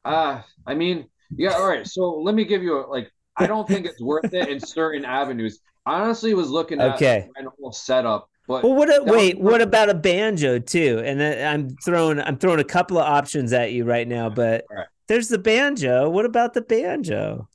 [0.05, 1.07] Uh, I mean,
[1.37, 1.87] yeah, all right.
[1.87, 5.05] So let me give you a, like, I don't think it's worth it in certain
[5.05, 5.61] avenues.
[5.87, 7.29] I honestly was looking at Okay.
[7.37, 8.89] my whole setup, but Well, what?
[8.89, 11.03] A, wait, was- what about a banjo too?
[11.05, 14.65] And then I'm throwing, I'm throwing a couple of options at you right now, but
[14.69, 14.89] right.
[15.09, 16.09] There's the banjo.
[16.09, 17.49] What about the banjo?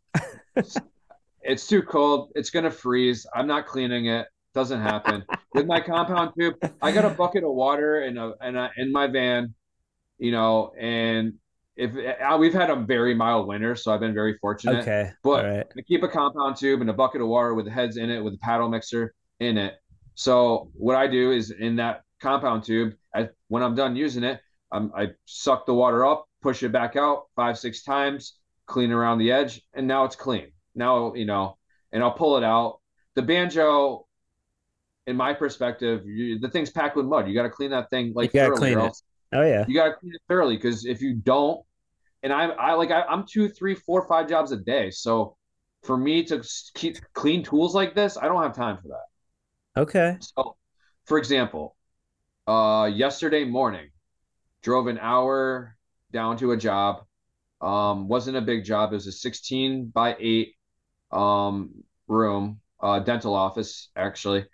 [1.41, 2.31] it's too cold.
[2.35, 3.25] It's gonna freeze.
[3.33, 4.27] I'm not cleaning it.
[4.53, 5.23] Doesn't happen.
[5.53, 8.91] With my compound tube, I got a bucket of water in a, in, a, in
[8.91, 9.55] my van,
[10.19, 11.33] you know, and
[11.75, 14.81] if uh, we've had a very mild winter, so I've been very fortunate.
[14.81, 15.65] Okay, But right.
[15.75, 18.23] I keep a compound tube and a bucket of water with the heads in it
[18.23, 19.75] with a paddle mixer in it.
[20.13, 24.39] So what I do is in that compound tube, I, when I'm done using it,
[24.71, 28.37] I'm, I suck the water up, push it back out five, six times,
[28.67, 30.51] clean around the edge, and now it's clean.
[30.75, 31.57] Now, you know,
[31.91, 32.79] and I'll pull it out.
[33.15, 34.05] The banjo,
[35.07, 37.27] in my perspective, you, the thing's packed with mud.
[37.27, 38.97] You got to clean that thing like You gotta thoroughly, clean it.
[39.33, 41.63] Oh yeah, you gotta clean it thoroughly because if you don't,
[42.23, 44.91] and I I like I, I'm two, three, four, five jobs a day.
[44.91, 45.35] So
[45.83, 46.43] for me to
[46.75, 49.81] keep clean tools like this, I don't have time for that.
[49.81, 50.17] okay.
[50.19, 50.55] So,
[51.05, 51.75] for example,
[52.47, 53.89] uh, yesterday morning,
[54.61, 55.75] drove an hour
[56.13, 57.03] down to a job.
[57.59, 58.91] Um, wasn't a big job.
[58.91, 60.53] It was a 16 by 8
[61.11, 64.45] um, room, uh, dental office, actually.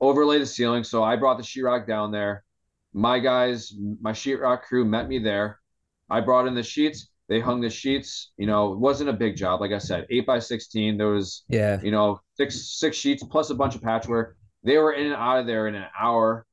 [0.00, 0.84] Overlay the ceiling.
[0.84, 2.44] So I brought the sheetrock down there.
[2.92, 5.60] My guys, my sheetrock crew met me there.
[6.08, 7.08] I brought in the sheets.
[7.28, 8.32] They hung the sheets.
[8.38, 9.60] You know, it wasn't a big job.
[9.60, 10.96] Like I said, 8 by 16.
[10.96, 14.36] There was Yeah, you know, six six sheets plus a bunch of patchwork.
[14.62, 16.46] They were in and out of there in an hour.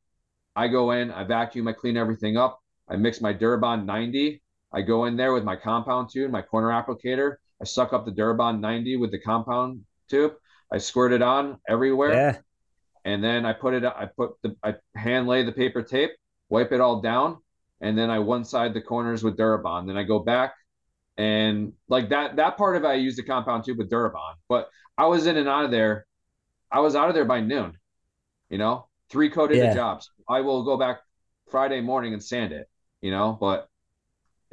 [0.55, 2.59] I go in, I vacuum, I clean everything up.
[2.87, 4.41] I mix my Durabond 90.
[4.75, 7.37] I go in there with my compound tube, my corner applicator.
[7.61, 10.33] I suck up the Durabond 90 with the compound tube.
[10.71, 12.37] I squirt it on everywhere, yeah.
[13.05, 13.85] and then I put it.
[13.85, 14.55] I put the.
[14.63, 16.11] I hand lay the paper tape,
[16.49, 17.37] wipe it all down,
[17.79, 19.87] and then I one side the corners with Durabond.
[19.87, 20.53] Then I go back,
[21.15, 22.35] and like that.
[22.35, 24.35] That part of it, I use the compound tube with Durabond.
[24.49, 26.05] But I was in and out of there.
[26.69, 27.77] I was out of there by noon.
[28.49, 29.73] You know, three coated Yeah.
[29.73, 30.09] jobs.
[30.27, 30.99] I will go back
[31.49, 32.67] Friday morning and sand it.
[33.01, 33.69] You know, but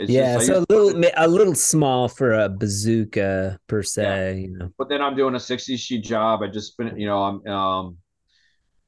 [0.03, 4.69] it's yeah, so a little a little small for a bazooka per se, you know.
[4.77, 6.43] but then I'm doing a 60 sheet job.
[6.43, 7.97] I just been, you know, I'm, um,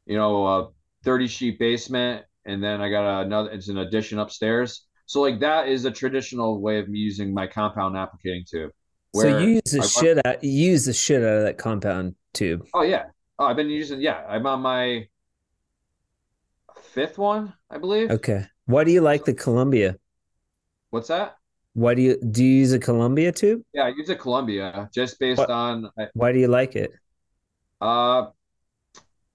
[0.07, 0.69] you know, a
[1.05, 3.51] 30 sheet basement, and then I got another.
[3.51, 4.87] It's an addition upstairs.
[5.07, 8.73] So like that is a traditional way of me using my compound applicating tube.
[9.15, 12.17] So you use the I- shit out, you use the shit out of that compound
[12.33, 12.67] tube.
[12.75, 13.05] Oh yeah.
[13.39, 14.01] Oh, I've been using.
[14.01, 15.07] Yeah, I'm on my
[16.83, 18.11] fifth one, I believe.
[18.11, 18.47] Okay.
[18.67, 19.97] Why do you like the Columbia?
[20.95, 21.39] What's that?
[21.73, 23.63] Why do you do you use a Columbia tube?
[23.73, 26.93] Yeah, I use a Columbia just based What- on Why do you like it?
[27.81, 28.27] uh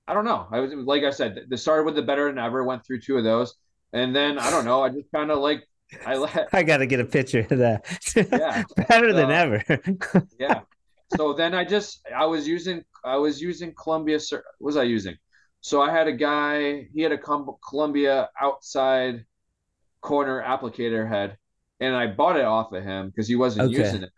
[0.08, 0.48] I don't know.
[0.50, 3.18] I was like I said, the started with the better than ever, went through two
[3.18, 3.56] of those,
[3.92, 4.82] and then I don't know.
[4.82, 5.68] I just kind of like
[6.06, 6.48] I let.
[6.54, 7.80] I got to get a picture of that.
[8.16, 9.62] Yeah, better than ever.
[10.40, 10.62] yeah.
[11.18, 14.18] So then I just I was using I was using Columbia.
[14.32, 15.18] What was I using?
[15.60, 16.88] So I had a guy.
[16.94, 19.26] He had a Columbia outside
[20.02, 21.38] corner applicator head,
[21.80, 23.84] and I bought it off of him because he wasn't okay.
[23.84, 24.12] using it.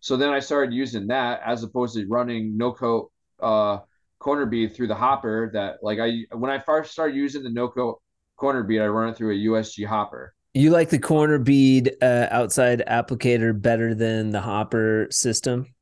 [0.00, 3.10] So then I started using that as opposed to running no coat
[3.40, 3.78] uh,
[4.18, 5.50] corner bead through the hopper.
[5.52, 8.00] That like I when I first started using the no coat
[8.36, 10.34] corner bead, I run it through a USG hopper.
[10.52, 15.74] You like the corner bead uh, outside applicator better than the hopper system?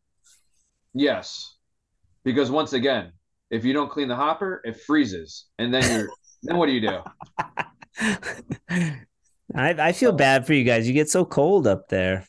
[0.94, 1.56] Yes,
[2.24, 3.12] because once again,
[3.50, 6.08] if you don't clean the hopper, it freezes, and then you're
[6.42, 7.00] then what do you do?
[9.54, 10.86] I I feel bad for you guys.
[10.86, 12.26] You get so cold up there.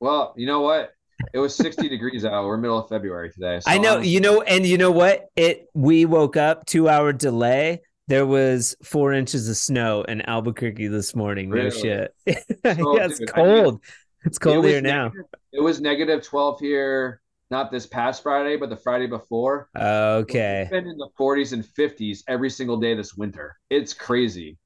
[0.00, 0.92] Well, you know what?
[1.34, 2.46] It was 60 degrees out.
[2.46, 3.60] We're middle of February today.
[3.60, 5.26] So I know, you know, and you know what?
[5.36, 7.82] It we woke up two hour delay.
[8.08, 11.50] There was four inches of snow in Albuquerque this morning.
[11.50, 11.64] Really?
[11.64, 12.14] No shit.
[12.62, 13.48] So, yeah, it's dude, cold.
[13.48, 13.80] I mean,
[14.24, 15.12] it's cold it here now.
[15.52, 19.70] it was negative 12 here, not this past Friday, but the Friday before.
[19.76, 20.62] Okay.
[20.62, 23.56] It's been in the 40s and 50s every single day this winter.
[23.70, 24.58] It's crazy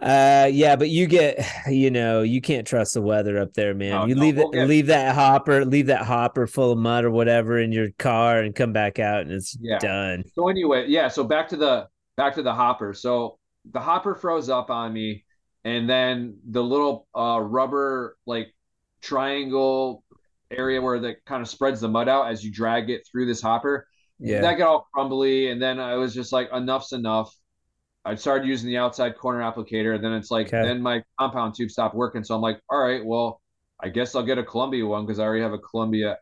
[0.00, 3.90] uh yeah but you get you know you can't trust the weather up there man.
[3.90, 7.04] No, you no, leave it we'll leave that hopper leave that hopper full of mud
[7.04, 9.78] or whatever in your car and come back out and it's yeah.
[9.78, 10.24] done.
[10.34, 12.94] So anyway yeah so back to the back to the hopper.
[12.94, 13.38] So
[13.72, 15.24] the hopper froze up on me
[15.64, 18.54] and then the little uh rubber like
[19.02, 20.04] triangle
[20.50, 23.40] area where that kind of spreads the mud out as you drag it through this
[23.40, 23.86] hopper
[24.18, 24.40] yeah.
[24.40, 27.34] that got all crumbly and then i was just like enough's enough
[28.04, 30.62] I started using the outside corner applicator, and then it's like okay.
[30.62, 32.24] then my compound tube stopped working.
[32.24, 33.40] So I'm like, all right, well,
[33.82, 36.18] I guess I'll get a Columbia one because I already have a Columbia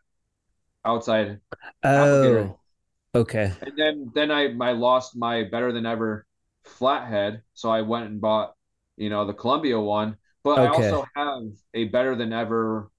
[0.83, 1.39] outside.
[1.83, 2.55] Oh, applicator.
[3.15, 3.53] okay.
[3.61, 6.25] And then then I I lost my better than ever
[6.65, 8.55] flathead, so I went and bought
[8.97, 10.17] you know the Columbia one.
[10.43, 10.87] But okay.
[10.87, 12.91] I also have a better than ever.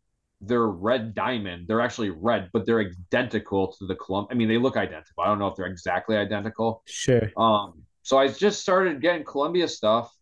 [0.43, 1.69] They're red diamond.
[1.69, 4.35] They're actually red, but they're identical to the Columbia.
[4.35, 5.23] I mean, they look identical.
[5.23, 6.83] I don't know if they're exactly identical.
[6.87, 7.31] Sure.
[7.37, 10.15] Um, so I just started getting Columbia stuff,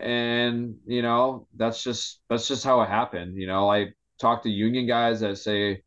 [0.00, 3.36] and you know that's just that's just how it happened.
[3.36, 5.82] You know, I talk to union guys that say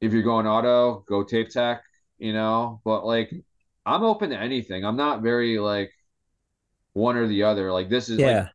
[0.00, 1.82] if you're going auto, go tape tech.
[2.18, 3.30] You know, but like
[3.84, 4.84] I'm open to anything.
[4.84, 5.92] I'm not very like
[6.94, 7.72] one or the other.
[7.72, 8.26] Like this is yeah.
[8.26, 8.48] like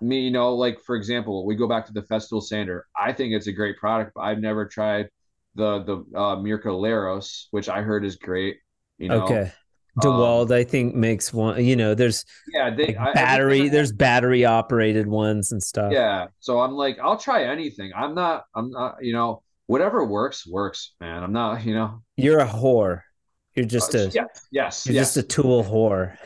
[0.00, 2.86] me, you know, like for example, we go back to the Festool sander.
[2.98, 5.08] I think it's a great product, but I've never tried
[5.54, 8.58] the the uh, Mirka Leros, which I heard is great.
[8.98, 9.52] You know, okay.
[10.00, 11.64] DeWalt, um, I think, makes one.
[11.64, 13.62] You know, there's yeah, they like battery.
[13.62, 15.92] I, there's battery operated ones and stuff.
[15.92, 17.92] Yeah, so I'm like, I'll try anything.
[17.96, 18.44] I'm not.
[18.54, 18.96] I'm not.
[19.02, 21.22] You know, whatever works works, man.
[21.22, 21.64] I'm not.
[21.64, 23.02] You know, you're a whore.
[23.54, 24.86] You're just uh, a yes, yes.
[24.86, 25.14] You're yes.
[25.14, 26.16] just a tool whore.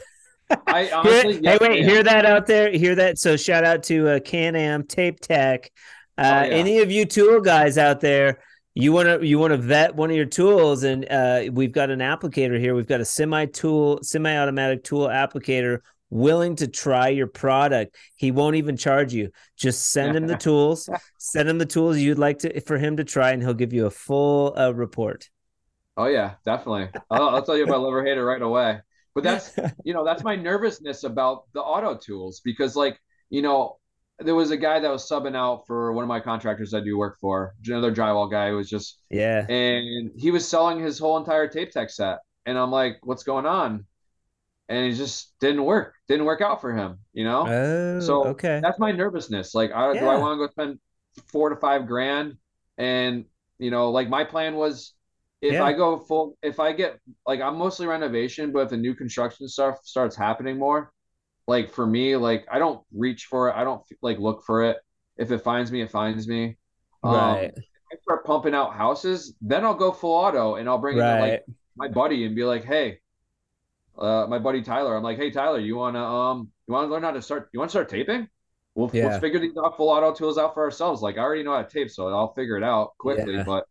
[0.66, 2.70] I honestly, yes, hey, wait, hear that out there?
[2.70, 3.18] Hear that?
[3.18, 5.70] So shout out to uh, Can Am Tape Tech.
[6.18, 6.54] Uh, oh, yeah.
[6.54, 8.40] Any of you tool guys out there?
[8.74, 11.90] You want to you want to vet one of your tools and uh, we've got
[11.90, 12.74] an applicator here.
[12.74, 17.96] We've got a semi tool semi automatic tool applicator willing to try your product.
[18.16, 19.30] He won't even charge you.
[19.56, 23.04] Just send him the tools send him the tools you'd like to for him to
[23.04, 25.28] try and he'll give you a full uh, report.
[25.96, 26.88] Oh yeah definitely.
[27.10, 28.80] I'll, I'll tell you about hate it right away.
[29.14, 29.52] But that's
[29.84, 32.98] you know that's my nervousness about the auto tools because like
[33.28, 33.76] you know
[34.18, 36.96] there was a guy that was subbing out for one of my contractors I do
[36.96, 41.16] work for, another drywall guy who was just yeah, and he was selling his whole
[41.18, 43.86] entire tape tech set, and I'm like, what's going on?
[44.68, 47.46] And it just didn't work, didn't work out for him, you know.
[47.46, 49.54] Oh, so okay, that's my nervousness.
[49.54, 50.00] Like, I, yeah.
[50.00, 50.78] do I want to go spend
[51.26, 52.36] four to five grand?
[52.78, 53.26] And
[53.58, 54.94] you know, like my plan was
[55.42, 55.64] if yeah.
[55.64, 59.48] I go full, if I get like I'm mostly renovation, but if the new construction
[59.48, 60.92] stuff starts happening more,
[61.46, 63.56] like for me, like I don't reach for it.
[63.56, 64.78] I don't like look for it.
[65.16, 66.56] If it finds me, it finds me.
[67.02, 67.52] Um, right.
[67.56, 71.16] I start pumping out houses, then I'll go full auto and I'll bring right.
[71.16, 71.44] in like
[71.76, 73.00] my buddy and be like, hey,
[73.98, 74.96] uh, my buddy Tyler.
[74.96, 77.70] I'm like, hey Tyler, you wanna um you wanna learn how to start you wanna
[77.70, 78.28] start taping?
[78.74, 79.08] We'll, yeah.
[79.08, 81.02] we'll figure these full auto tools out for ourselves.
[81.02, 83.34] Like I already know how to tape, so I'll figure it out quickly.
[83.34, 83.42] Yeah.
[83.42, 83.66] But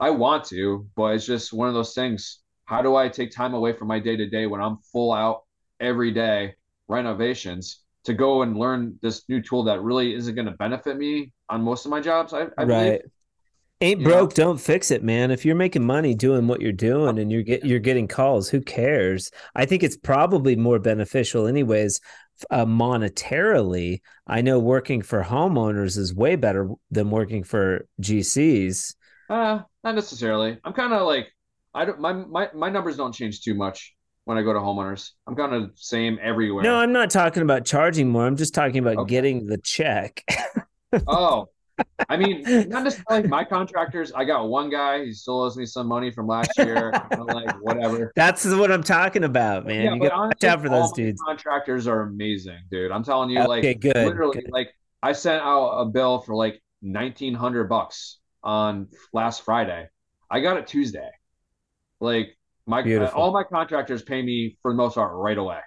[0.00, 2.40] I want to, but it's just one of those things.
[2.64, 5.42] How do I take time away from my day to day when I'm full out
[5.78, 6.54] every day
[6.90, 11.32] renovations to go and learn this new tool that really isn't going to benefit me
[11.48, 12.32] on most of my jobs.
[12.32, 12.66] I, I right.
[12.66, 13.00] Believe.
[13.82, 14.44] Ain't broke, know?
[14.44, 15.30] don't fix it, man.
[15.30, 18.60] If you're making money doing what you're doing and you're get you're getting calls, who
[18.60, 19.30] cares?
[19.54, 21.98] I think it's probably more beneficial, anyways.
[22.50, 28.94] Uh, monetarily, I know working for homeowners is way better than working for GCs.
[29.30, 30.58] Uh, not necessarily.
[30.62, 31.28] I'm kind of like
[31.72, 33.94] I don't my my my numbers don't change too much
[34.30, 35.10] when I go to homeowners.
[35.26, 36.62] I'm kind of the same everywhere.
[36.62, 38.24] No, I'm not talking about charging more.
[38.24, 39.10] I'm just talking about Okay.
[39.10, 40.24] getting the check.
[41.06, 41.46] Oh,
[42.08, 44.12] I mean, not necessarily my contractors.
[44.12, 45.04] I got one guy.
[45.04, 46.92] He still owes me some money from last year.
[47.12, 48.12] I'm like whatever.
[48.16, 49.84] That's what I'm talking about, man.
[49.84, 51.20] yeah, you got honestly, out for those dudes.
[51.24, 52.90] Contractors are amazing, dude.
[52.90, 54.50] I'm telling you, Okay, like good, literally, good.
[54.52, 59.88] like I sent out a bill for like 1900 bucks on last Friday.
[60.28, 61.10] I got it Tuesday.
[62.00, 62.36] Like
[62.70, 63.22] my uh, Beautiful.
[63.22, 65.60] all my contractors pay me for the most part right away.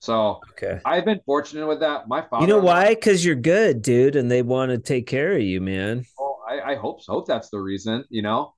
[0.00, 0.80] So Okay.
[0.84, 2.08] I've been fortunate with that.
[2.08, 2.94] My father, You know why?
[2.94, 6.04] Because you're good, dude, and they want to take care of you, man.
[6.18, 7.12] Well, I, I hope so.
[7.12, 8.54] Hope that's the reason, you know.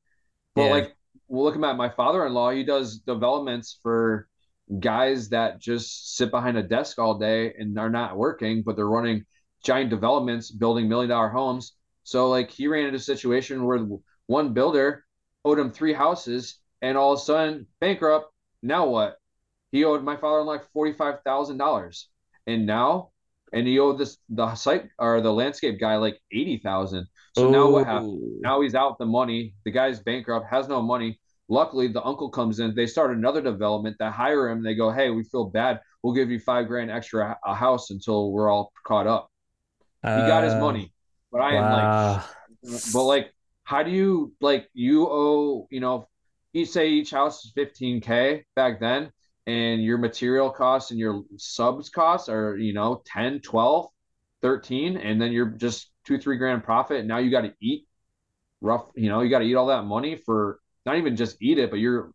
[0.54, 0.70] But Yeah.
[0.70, 0.96] like,
[1.28, 4.28] well, looking at my father-in-law, he does developments for
[4.78, 8.86] guys that just sit behind a desk all day and are not working, but they're
[8.88, 9.24] running
[9.64, 11.74] giant developments, building million-dollar homes.
[12.04, 13.84] So like, he ran into a situation where
[14.26, 15.04] one builder
[15.44, 18.32] owed him three houses, and all of a sudden bankrupt.
[18.62, 19.16] Now what?
[19.72, 22.08] He owed my father-in-law like forty-five thousand dollars,
[22.46, 23.10] and now,
[23.52, 27.06] and he owed this the site or the landscape guy like eighty thousand.
[27.34, 28.40] So now what happened?
[28.42, 29.54] Now he's out the money.
[29.64, 31.20] The guy's bankrupt, has no money.
[31.48, 32.74] Luckily, the uncle comes in.
[32.74, 33.96] They start another development.
[33.98, 34.62] They hire him.
[34.62, 35.80] They go, "Hey, we feel bad.
[36.02, 39.30] We'll give you five grand extra a house until we're all caught up."
[40.02, 40.92] He got his Uh, money,
[41.30, 43.32] but I am like, but like,
[43.64, 46.08] how do you like you owe you know,
[46.52, 49.10] you say each house is fifteen k back then,
[49.46, 53.86] and your material costs and your subs costs are you know 10, 12,
[54.42, 56.98] 13, and then you're just two three grand profit.
[57.00, 57.86] And now you got to eat
[58.60, 58.90] rough.
[58.94, 61.70] You know, you got to eat all that money for not even just eat it,
[61.70, 62.10] but you're,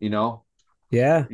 [0.00, 0.44] you know,
[0.90, 1.24] Yeah.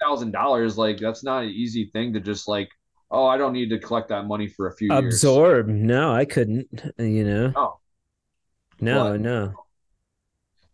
[0.00, 0.78] thousand dollars.
[0.78, 2.68] Like that's not an easy thing to just like.
[3.12, 5.14] Oh, I don't need to collect that money for a few years.
[5.16, 5.66] Absorb.
[5.66, 6.68] No, I couldn't.
[6.96, 7.52] You know.
[7.56, 7.78] Oh,
[8.80, 9.20] No, What?
[9.20, 9.52] no.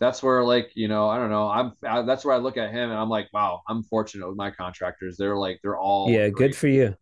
[0.00, 2.70] That's where like you know I don't know I'm I, that's where I look at
[2.70, 6.28] him and I'm like wow I'm fortunate with my contractors they're like they're all Yeah,
[6.32, 6.36] great.
[6.38, 6.96] good for you.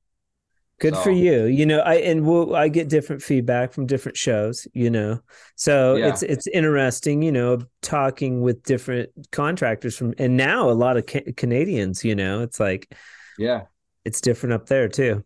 [0.80, 1.45] Good for you.
[1.47, 5.20] You know, I and we'll, I get different feedback from different shows, you know.
[5.57, 6.03] So Yeah.
[6.03, 11.07] it's it's interesting, you know, talking with different contractors from and now a lot of
[11.07, 12.42] ca- Canadians, you know.
[12.42, 12.95] It's like
[13.36, 13.66] yeah
[14.05, 15.24] it's different up there too.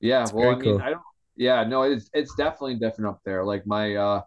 [0.00, 0.80] yeah It's well I mean cool.
[0.80, 1.02] I don't
[1.36, 4.22] yeah no it's it's definitely different up there like my uh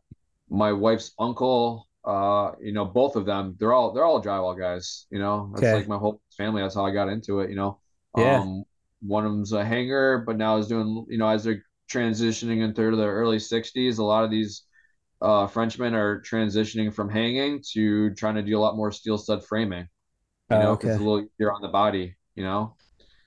[0.50, 5.08] my wife's uncle uh you know both of them they're all they're all drywall guys
[5.10, 5.74] you know that's Okay.
[5.74, 7.80] like my whole family that's how I got into it you know
[8.16, 8.46] Yeah.
[8.46, 8.64] um
[9.02, 12.96] one of them's a hanger but now is doing you know as they're transitioning into
[12.96, 14.64] their early 60s a lot of these
[15.22, 19.46] uh Frenchmen are transitioning from hanging to trying to do a lot more steel stud
[19.46, 19.88] framing
[20.50, 20.92] you Oh, know 'cause okay.
[20.92, 22.76] it's a little easier on the body you know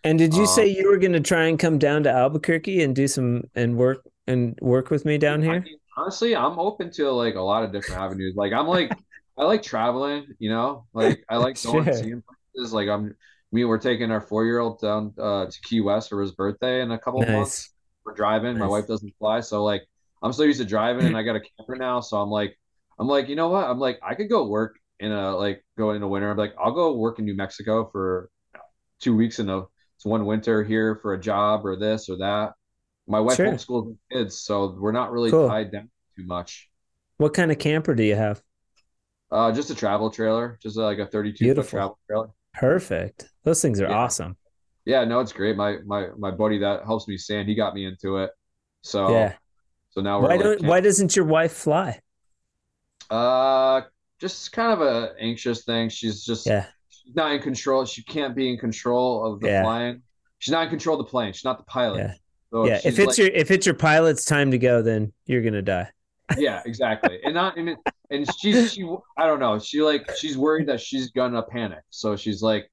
[0.04, 2.82] And did you Um, say you were going to try and come down to Albuquerque
[2.82, 5.64] and do some and work and work with me down I here?
[5.64, 8.34] mean, honestly, I'm open to like a lot of different avenues.
[8.36, 8.96] Like I'm like
[9.38, 11.92] I like traveling, you know, like I like going Sure.
[11.92, 12.22] seeing
[12.54, 12.72] places.
[12.72, 13.14] Like I'm
[13.52, 16.82] me, we're taking our four year old down uh, to Key West for his birthday
[16.82, 17.30] in a couple Nice.
[17.30, 17.74] months.
[18.04, 18.56] We're driving.
[18.58, 19.82] My wife doesn't fly, so like
[20.22, 22.00] I'm so used to driving, and I got a camper now.
[22.00, 22.58] So I'm like,
[22.98, 23.68] I'm like, you know what?
[23.68, 26.30] I'm like, I could go work in a like go in into winter.
[26.30, 28.30] I'm like, I'll go work in New Mexico for
[29.00, 29.62] two weeks in a
[29.96, 32.52] it's one winter here for a job or this or that.
[33.06, 33.46] My wife Sure.
[33.46, 35.48] homeschools kids, so we're not really Cool.
[35.48, 36.68] tied down too much.
[37.18, 38.42] What kind of camper do you have?
[39.30, 42.28] Uh, just a travel trailer, just like a 32 foot travel trailer.
[42.54, 43.28] Perfect.
[43.44, 43.96] Those things are Yeah.
[43.96, 44.36] awesome.
[44.84, 45.56] Yeah, no, it's great.
[45.56, 48.30] My my my buddy that helps me sand, he got me into it.
[48.82, 49.34] So Yeah.
[49.90, 52.00] so now we're Why don't why doesn't your wife fly?
[53.10, 53.82] uh
[54.20, 55.88] just kind of a anxious thing.
[55.88, 56.66] She's just Yeah.
[56.88, 57.84] she's not in control.
[57.84, 59.62] She can't be in control of the Yeah.
[59.62, 60.02] flying.
[60.38, 61.32] She's not in control of the plane.
[61.32, 61.98] She's not the pilot.
[61.98, 62.14] Yeah.
[62.50, 62.74] So yeah.
[62.76, 65.62] If she's it's like- your if it's your pilot's time to go, then you're gonna
[65.62, 65.88] die.
[66.36, 67.20] Yeah, exactly.
[67.22, 67.78] And not and, it-
[68.10, 68.82] and she's she
[69.16, 69.58] I don't know.
[69.58, 71.82] She like she's worried that she's gonna panic.
[71.90, 72.70] So she's like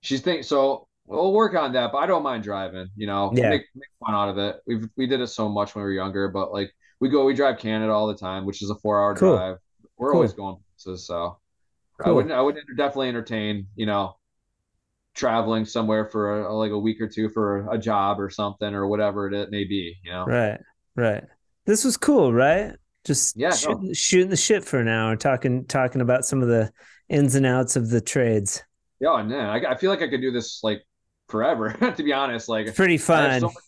[0.00, 3.32] she's think so we'll work on that, but I don't mind driving, you know.
[3.34, 3.50] Yeah.
[3.50, 4.56] Make make fun out of it.
[4.66, 7.34] We've we did it so much when we were younger, but like we go we
[7.34, 9.36] drive Canada all the time, which is a four hour Cool.
[9.36, 9.56] drive.
[9.98, 10.16] We're Cool.
[10.18, 11.38] always going places, so
[12.04, 14.16] I wouldn't I would definitely entertain, you know,
[15.14, 18.86] traveling somewhere for a, like a week or two for a job or something or
[18.86, 20.24] whatever it may be, you know.
[20.26, 20.60] Right.
[20.96, 21.24] Right.
[21.66, 22.72] This was cool, right?
[23.04, 23.54] Just Yeah, no.
[23.56, 26.72] shooting, shooting the shit for an hour, talking talking about some of the
[27.08, 28.62] ins and outs of the trades.
[29.00, 30.82] Yeah, oh, and then I, I feel like I could do this like
[31.28, 32.48] forever, to be honest.
[32.48, 33.40] Like It's pretty I have fun.
[33.40, 33.64] so much,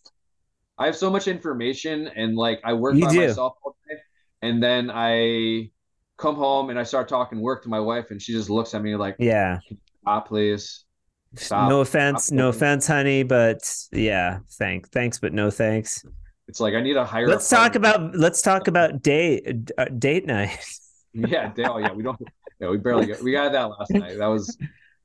[0.78, 3.26] I have so much information, and like I work You by do.
[3.28, 3.96] myself all day,
[4.42, 5.70] and then I
[6.16, 8.82] come home and I start talking work to my wife, and she just looks at
[8.82, 9.58] me like, yeah.
[10.02, 10.85] "Stop, please,
[11.34, 13.58] stop." No offense, Stop no offense, honey, but
[13.92, 16.04] yeah, thank thanks, but no thanks.
[16.48, 17.26] It's like I need a higher.
[17.26, 20.58] Let's talk about let's talk about date uh, date night.
[21.12, 21.80] yeah, Dale.
[21.80, 22.20] Yeah, we don't.
[22.60, 23.22] Yeah, we barely got.
[23.22, 24.18] We got that last night.
[24.18, 24.56] That was.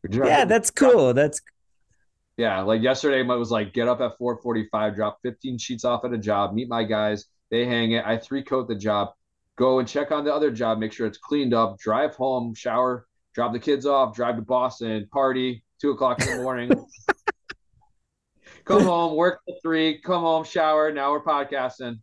[0.09, 1.13] yeah, that's cool.
[1.13, 1.41] That's
[2.37, 6.13] Yeah, like yesterday, it was like get up at 4:45, drop 15 sheets off at
[6.13, 8.05] a job, meet my guys, they hang it.
[8.05, 9.13] I three coat the job,
[9.57, 13.07] go and check on the other job, make sure it's cleaned up, drive home, shower,
[13.33, 16.71] drop the kids off, drive to Boston, party, two o'clock in the morning.
[18.65, 20.91] come home, work till three, come home, shower.
[20.91, 21.99] Now we're podcasting.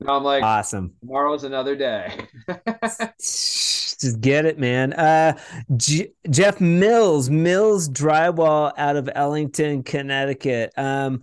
[0.00, 0.94] Now I'm like, awesome.
[1.00, 2.26] Tomorrow's another day.
[3.18, 4.92] Just get it, man.
[4.92, 5.38] Uh,
[5.74, 10.72] G- Geoff Mills, Mills Drywall out of Ellington, Connecticut.
[10.76, 11.22] Um,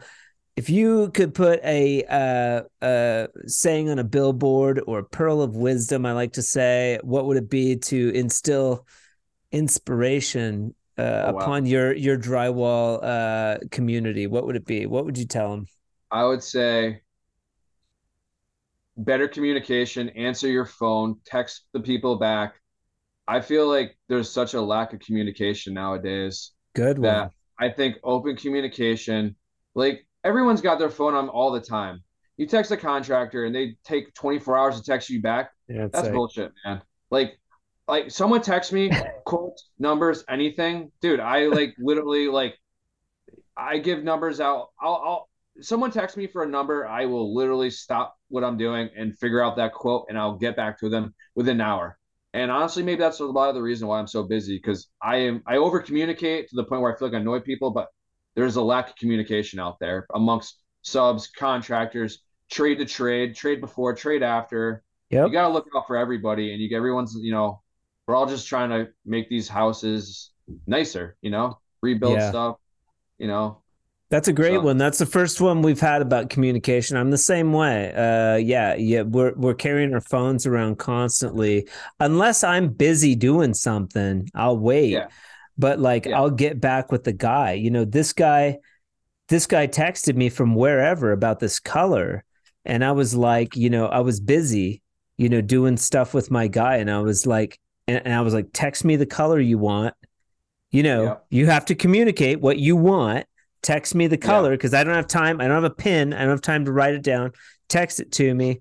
[0.55, 5.55] if you could put a uh, uh, saying on a billboard or a pearl of
[5.55, 8.87] wisdom, I like to say, what would it be to instill
[9.51, 11.39] inspiration uh, oh, wow.
[11.39, 14.27] upon your your drywall uh, community?
[14.27, 14.85] What would it be?
[14.85, 15.65] What would you tell them?
[16.11, 17.01] I would say
[18.97, 20.09] better communication.
[20.09, 21.17] Answer your phone.
[21.25, 22.55] Text the people back.
[23.27, 26.51] I feel like there's such a lack of communication nowadays.
[26.75, 27.03] Good one.
[27.03, 29.35] That I think open communication,
[29.75, 32.03] like everyone's got their phone on all the time.
[32.37, 35.51] You text a contractor and they take 24 hours to text you back.
[35.67, 36.13] Yeah, that's like...
[36.13, 36.81] bullshit, man.
[37.11, 37.39] Like,
[37.87, 38.91] like someone text me
[39.25, 41.19] quotes, numbers, anything, dude.
[41.19, 42.55] I like literally like
[43.55, 44.69] I give numbers out.
[44.79, 45.29] I'll, I'll
[45.61, 49.41] someone text me for a number, I will literally stop what I'm doing and figure
[49.41, 51.97] out that quote, and I'll get back to them within an hour.
[52.33, 55.17] And honestly, maybe that's a lot of the reason why I'm so busy because I
[55.17, 57.89] am I over communicate to the point where I feel like I annoy people, but
[58.35, 63.93] there's a lack of communication out there amongst subs, contractors, trade to trade, trade before,
[63.93, 64.83] trade after.
[65.11, 65.27] Yep.
[65.27, 67.15] You got to look out for everybody, and you get everyone's.
[67.15, 67.61] You know,
[68.07, 70.31] we're all just trying to make these houses
[70.67, 71.15] nicer.
[71.21, 72.29] You know, rebuild yeah.
[72.29, 72.57] stuff.
[73.17, 73.61] You know,
[74.09, 74.61] that's a great so.
[74.61, 74.77] one.
[74.77, 76.97] That's the first one we've had about communication.
[76.97, 77.93] I'm the same way.
[77.93, 79.03] Uh, yeah, yeah.
[79.03, 81.67] We're we're carrying our phones around constantly.
[81.99, 84.91] Unless I'm busy doing something, I'll wait.
[84.91, 85.07] Yeah
[85.57, 86.17] but like yeah.
[86.17, 87.53] I'll get back with the guy.
[87.53, 88.59] You know, this guy,
[89.29, 92.23] this guy texted me from wherever about this color.
[92.65, 94.81] And I was like, you know, I was busy,
[95.17, 96.77] you know, doing stuff with my guy.
[96.77, 99.95] And I was like, and, and I was like, text me the color you want.
[100.71, 101.15] You know, yeah.
[101.29, 103.25] you have to communicate what you want.
[103.61, 104.81] Text me the color because yeah.
[104.81, 105.39] I don't have time.
[105.39, 106.13] I don't have a pen.
[106.13, 107.31] I don't have time to write it down.
[107.69, 108.59] Text it to me.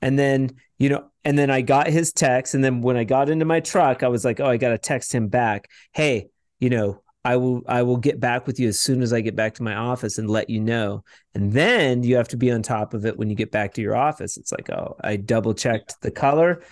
[0.00, 2.54] And then, you know, and then I got his text.
[2.54, 4.78] And then when I got into my truck, I was like, oh, I got to
[4.78, 5.68] text him back.
[5.92, 6.28] Hey,
[6.60, 9.34] you know, I will I will get back with you as soon as I get
[9.34, 11.04] back to my office and let you know.
[11.34, 13.80] And then you have to be on top of it when you get back to
[13.80, 14.36] your office.
[14.36, 16.62] It's like, oh, I double checked the color,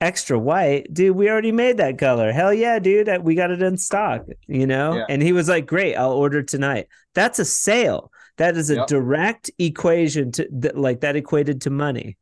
[0.00, 1.16] extra white, dude.
[1.16, 2.32] We already made that color.
[2.32, 3.08] Hell yeah, dude.
[3.22, 4.26] We got it in stock.
[4.46, 4.96] You know.
[4.96, 5.06] Yeah.
[5.08, 6.88] And he was like, great, I'll order tonight.
[7.14, 8.10] That's a sale.
[8.36, 8.86] That is a yep.
[8.86, 12.16] direct equation to that, like that equated to money.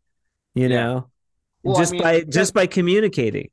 [0.54, 0.76] You yeah.
[0.76, 1.10] know,
[1.62, 3.50] well, just I mean, by just by communicating.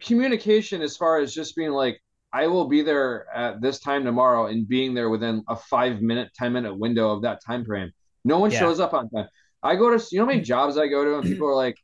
[0.00, 2.00] Communication, as far as just being like
[2.32, 6.30] I will be there at this time tomorrow and being there within a five minute,
[6.34, 7.90] 10 minute window of that time frame.
[8.24, 8.58] No one yeah.
[8.58, 9.28] shows up on time.
[9.62, 11.76] I go to, you know how many jobs I go to and people are like,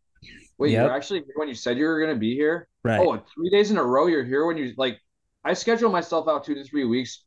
[0.59, 0.87] wait, yep.
[0.87, 2.69] you're actually when you said you were going to be here?
[2.83, 3.01] Right.
[3.01, 4.99] Oh, three days in a row, you're here when you like,
[5.45, 7.25] I schedule myself out two to three weeks,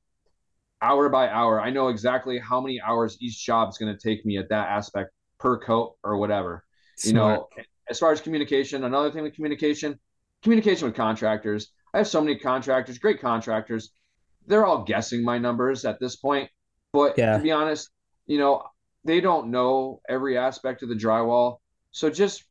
[0.81, 1.61] hour by hour.
[1.61, 4.69] I know exactly how many hours each job is going to take me at that
[4.69, 6.63] aspect per coat or whatever.
[6.97, 7.07] Smart.
[7.07, 7.47] You know,
[7.89, 9.99] as far as communication, another thing with communication,
[10.43, 13.91] communication with contractors I have so many contractors, great contractors.
[14.45, 16.49] They're all guessing my numbers at this point.
[16.93, 17.37] But yeah.
[17.37, 17.89] to be honest,
[18.27, 18.63] you know,
[19.03, 21.57] they don't know every aspect of the drywall.
[21.91, 22.43] So just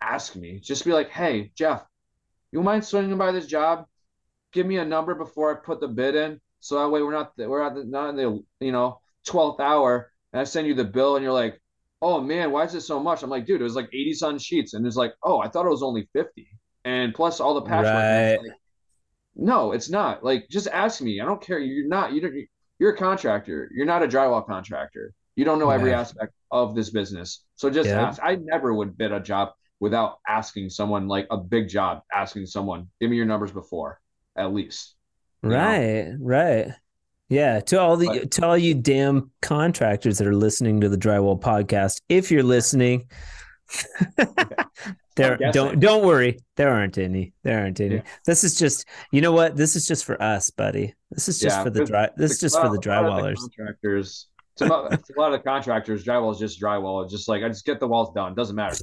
[0.00, 0.60] ask me.
[0.60, 1.84] Just be like, hey, Geoff,
[2.52, 3.86] you mind swinging by this job?
[4.52, 6.40] Give me a number before I put the bid in.
[6.60, 10.10] So that way we're not we're at the, not in the you know 12th hour
[10.32, 11.60] and I send you the bill and you're like,
[12.02, 13.22] oh man, why is it so much?
[13.22, 14.74] I'm like, dude, it was like 80 sun sheets.
[14.74, 16.48] And it's like, oh, I thought it was only 50.
[16.84, 17.94] And plus all the patchwork.
[17.94, 18.38] Right.
[18.38, 18.58] Like,
[19.36, 20.24] no, it's not.
[20.24, 21.20] Like, just ask me.
[21.20, 21.58] I don't care.
[21.58, 22.12] You're not.
[22.12, 22.34] You don't.
[22.78, 23.70] You're a contractor.
[23.74, 25.12] You're not a drywall contractor.
[25.36, 27.44] You don't know every aspect of this business.
[27.54, 28.08] So just yeah.
[28.08, 28.20] ask.
[28.22, 32.02] I never would bid a job without asking someone like a big job.
[32.14, 34.00] Asking someone, give me your numbers before,
[34.36, 34.94] at least.
[35.42, 36.08] Right.
[36.08, 36.16] Know?
[36.20, 36.72] Right.
[37.30, 40.98] Yeah, to all the but, to all you damn contractors that are listening to the
[40.98, 43.08] drywall podcast, if you're listening,
[45.16, 46.40] there don't don't worry.
[46.56, 47.32] There aren't any.
[47.44, 47.96] There aren't any.
[47.96, 48.02] Yeah.
[48.26, 49.56] This is just you know what?
[49.56, 50.92] This is just for us, buddy.
[51.12, 53.36] This is just yeah, for the dry this is just for the drywallers.
[53.36, 54.26] The contractors.
[54.54, 56.04] It's a lot of the contractors.
[56.04, 57.04] Drywall is just drywall.
[57.04, 58.34] It's just like I just get the walls done.
[58.34, 58.76] Doesn't matter.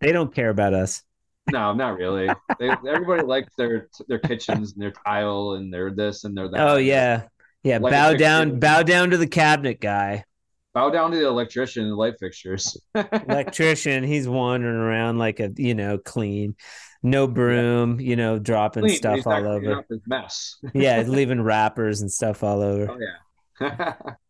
[0.00, 1.02] They don't care about us.
[1.50, 2.28] No, not really.
[2.58, 6.60] They, everybody likes their their kitchens and their tile and their this and their that.
[6.60, 7.24] Oh yeah,
[7.62, 7.78] yeah.
[7.78, 10.24] Like bow down, bow down to the cabinet guy.
[10.72, 12.76] Bow down to the electrician and the light fixtures.
[12.94, 16.56] electrician, he's wandering around like a you know clean,
[17.02, 19.84] no broom, you know, dropping clean, stuff all over.
[20.06, 20.56] Mess.
[20.72, 22.90] yeah, leaving wrappers and stuff all over.
[22.90, 22.98] Oh
[23.60, 23.94] yeah.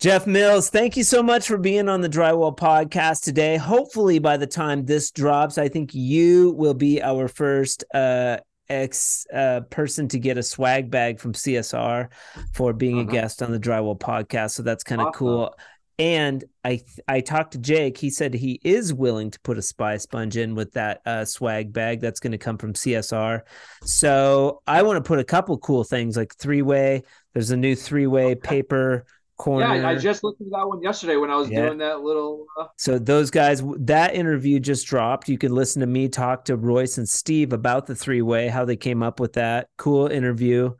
[0.00, 3.58] Geoff Mills, thank you so much for being on the Drywall Podcast today.
[3.58, 8.38] Hopefully, by the time this drops, I think you will be our first uh,
[8.70, 12.08] ex uh, person to get a swag bag from CSR
[12.54, 13.10] for being uh-huh.
[13.10, 14.52] a guest on the Drywall Podcast.
[14.52, 15.18] So that's kind of awesome.
[15.18, 15.54] cool.
[15.98, 17.98] And I I talked to Jake.
[17.98, 21.74] He said he is willing to put a spy sponge in with that uh, swag
[21.74, 23.42] bag that's going to come from CSR.
[23.82, 27.02] So I want to put a couple cool things like three way.
[27.34, 28.36] There's a new three way okay.
[28.36, 29.04] paper
[29.40, 29.74] corner.
[29.74, 31.64] Yeah, I just looked at that one yesterday when I was yeah.
[31.64, 32.46] doing that little.
[32.58, 32.66] Uh...
[32.76, 35.28] So those guys, that interview just dropped.
[35.28, 38.66] You can listen to me talk to Royce and Steve about the three way, how
[38.66, 39.68] they came up with that.
[39.78, 40.74] Cool interview,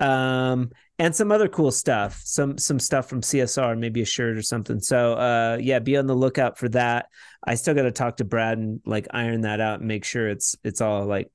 [0.00, 2.22] um, and some other cool stuff.
[2.24, 4.80] Some some stuff from CSR, maybe a shirt or something.
[4.80, 7.08] So uh, yeah, be on the lookout for that.
[7.44, 10.28] I still got to talk to Brad and like iron that out and make sure
[10.28, 11.30] it's it's all like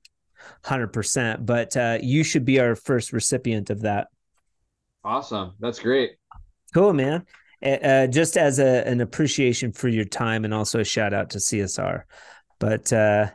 [0.64, 1.46] hundred percent.
[1.46, 4.08] But uh, you should be our first recipient of that.
[5.04, 6.14] Awesome, that's great.
[6.74, 7.26] Cool, man.
[7.64, 11.38] Uh, just as a, an appreciation for your time and also a shout out to
[11.38, 12.04] CSR.
[12.60, 13.28] But uh,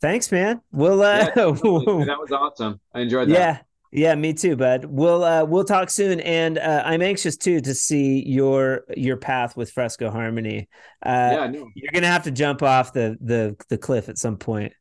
[0.00, 0.60] thanks, man.
[0.72, 2.80] We'll uh, yeah, that was awesome.
[2.92, 3.34] I enjoyed that.
[3.34, 3.58] Yeah.
[3.94, 4.86] Yeah, me too, bud.
[4.86, 9.54] We'll uh, we'll talk soon, and uh, I'm anxious too to see your your path
[9.54, 10.70] with Fresco Harmony.
[11.04, 11.68] Uh, yeah, no.
[11.74, 14.72] you're gonna have to jump off the the the cliff at some point.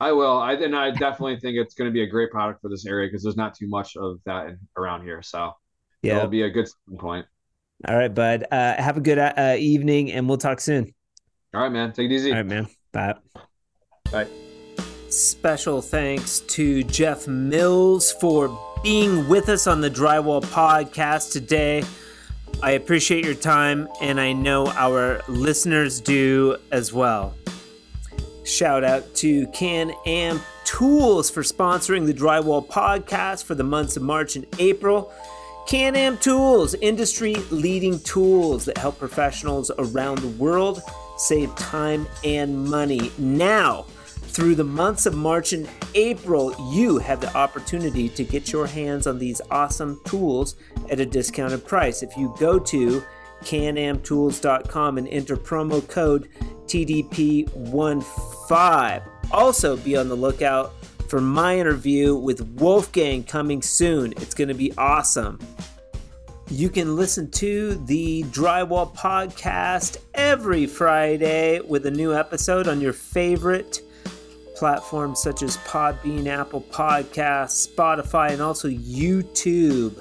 [0.00, 0.38] I will.
[0.38, 3.06] I and I definitely think it's going to be a great product for this area
[3.06, 5.20] because there's not too much of that in, around here.
[5.20, 5.52] So
[6.02, 6.68] yeah, it'll be a good
[6.98, 7.26] point.
[7.86, 8.44] All right, bud.
[8.50, 10.94] Uh, have a good uh, evening, and we'll talk soon.
[11.52, 11.92] All right, man.
[11.92, 12.30] Take it easy.
[12.30, 12.66] All right, man.
[12.92, 13.14] Bye.
[14.10, 14.26] Bye.
[15.08, 21.84] Special thanks to Geoff Mills for being with us on the Drywall Podcast today.
[22.62, 27.34] I appreciate your time, and I know our listeners do as well.
[28.44, 34.02] Shout out to Can Am Tools for sponsoring the Drywall Podcast for the months of
[34.02, 35.12] March and April.
[35.66, 40.82] Can Am Tools, industry leading tools that help professionals around the world
[41.16, 43.10] save time and money.
[43.16, 48.66] Now, through the months of March and April, you have the opportunity to get your
[48.66, 50.56] hands on these awesome tools
[50.90, 52.02] at a discounted price.
[52.02, 53.02] If you go to
[53.42, 56.28] canamtools.com and enter promo code
[56.66, 59.02] TDP15.
[59.32, 60.74] Also, be on the lookout
[61.14, 64.12] for my interview with Wolfgang coming soon.
[64.16, 65.38] It's going to be awesome.
[66.50, 72.92] You can listen to the Drywall Podcast every Friday with a new episode on your
[72.92, 73.82] favorite
[74.56, 79.94] platforms such as Podbean, Apple Podcasts, Spotify, and also YouTube.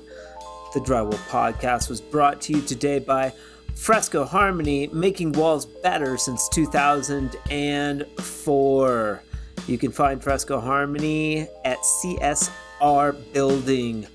[0.74, 3.32] The Drywall Podcast was brought to you today by
[3.76, 9.24] Fresco Harmony, making walls better since 2004.
[9.68, 14.08] You can find Fresco Harmony at CSR Building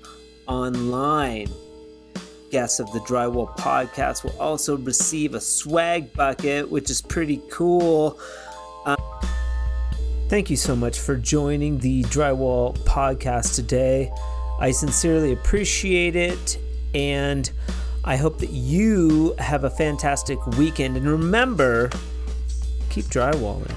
[0.47, 1.49] online.
[2.51, 8.19] Guests of the Drywall Podcast will also receive a swag bucket, which is pretty cool.
[8.85, 8.95] Uh,
[10.27, 14.11] thank you so much for joining the Drywall Podcast today.
[14.59, 16.57] I sincerely appreciate it,
[16.93, 17.49] and
[18.03, 20.97] I hope that you have a fantastic weekend.
[20.97, 21.89] And remember,
[22.89, 23.75] keep drywalling.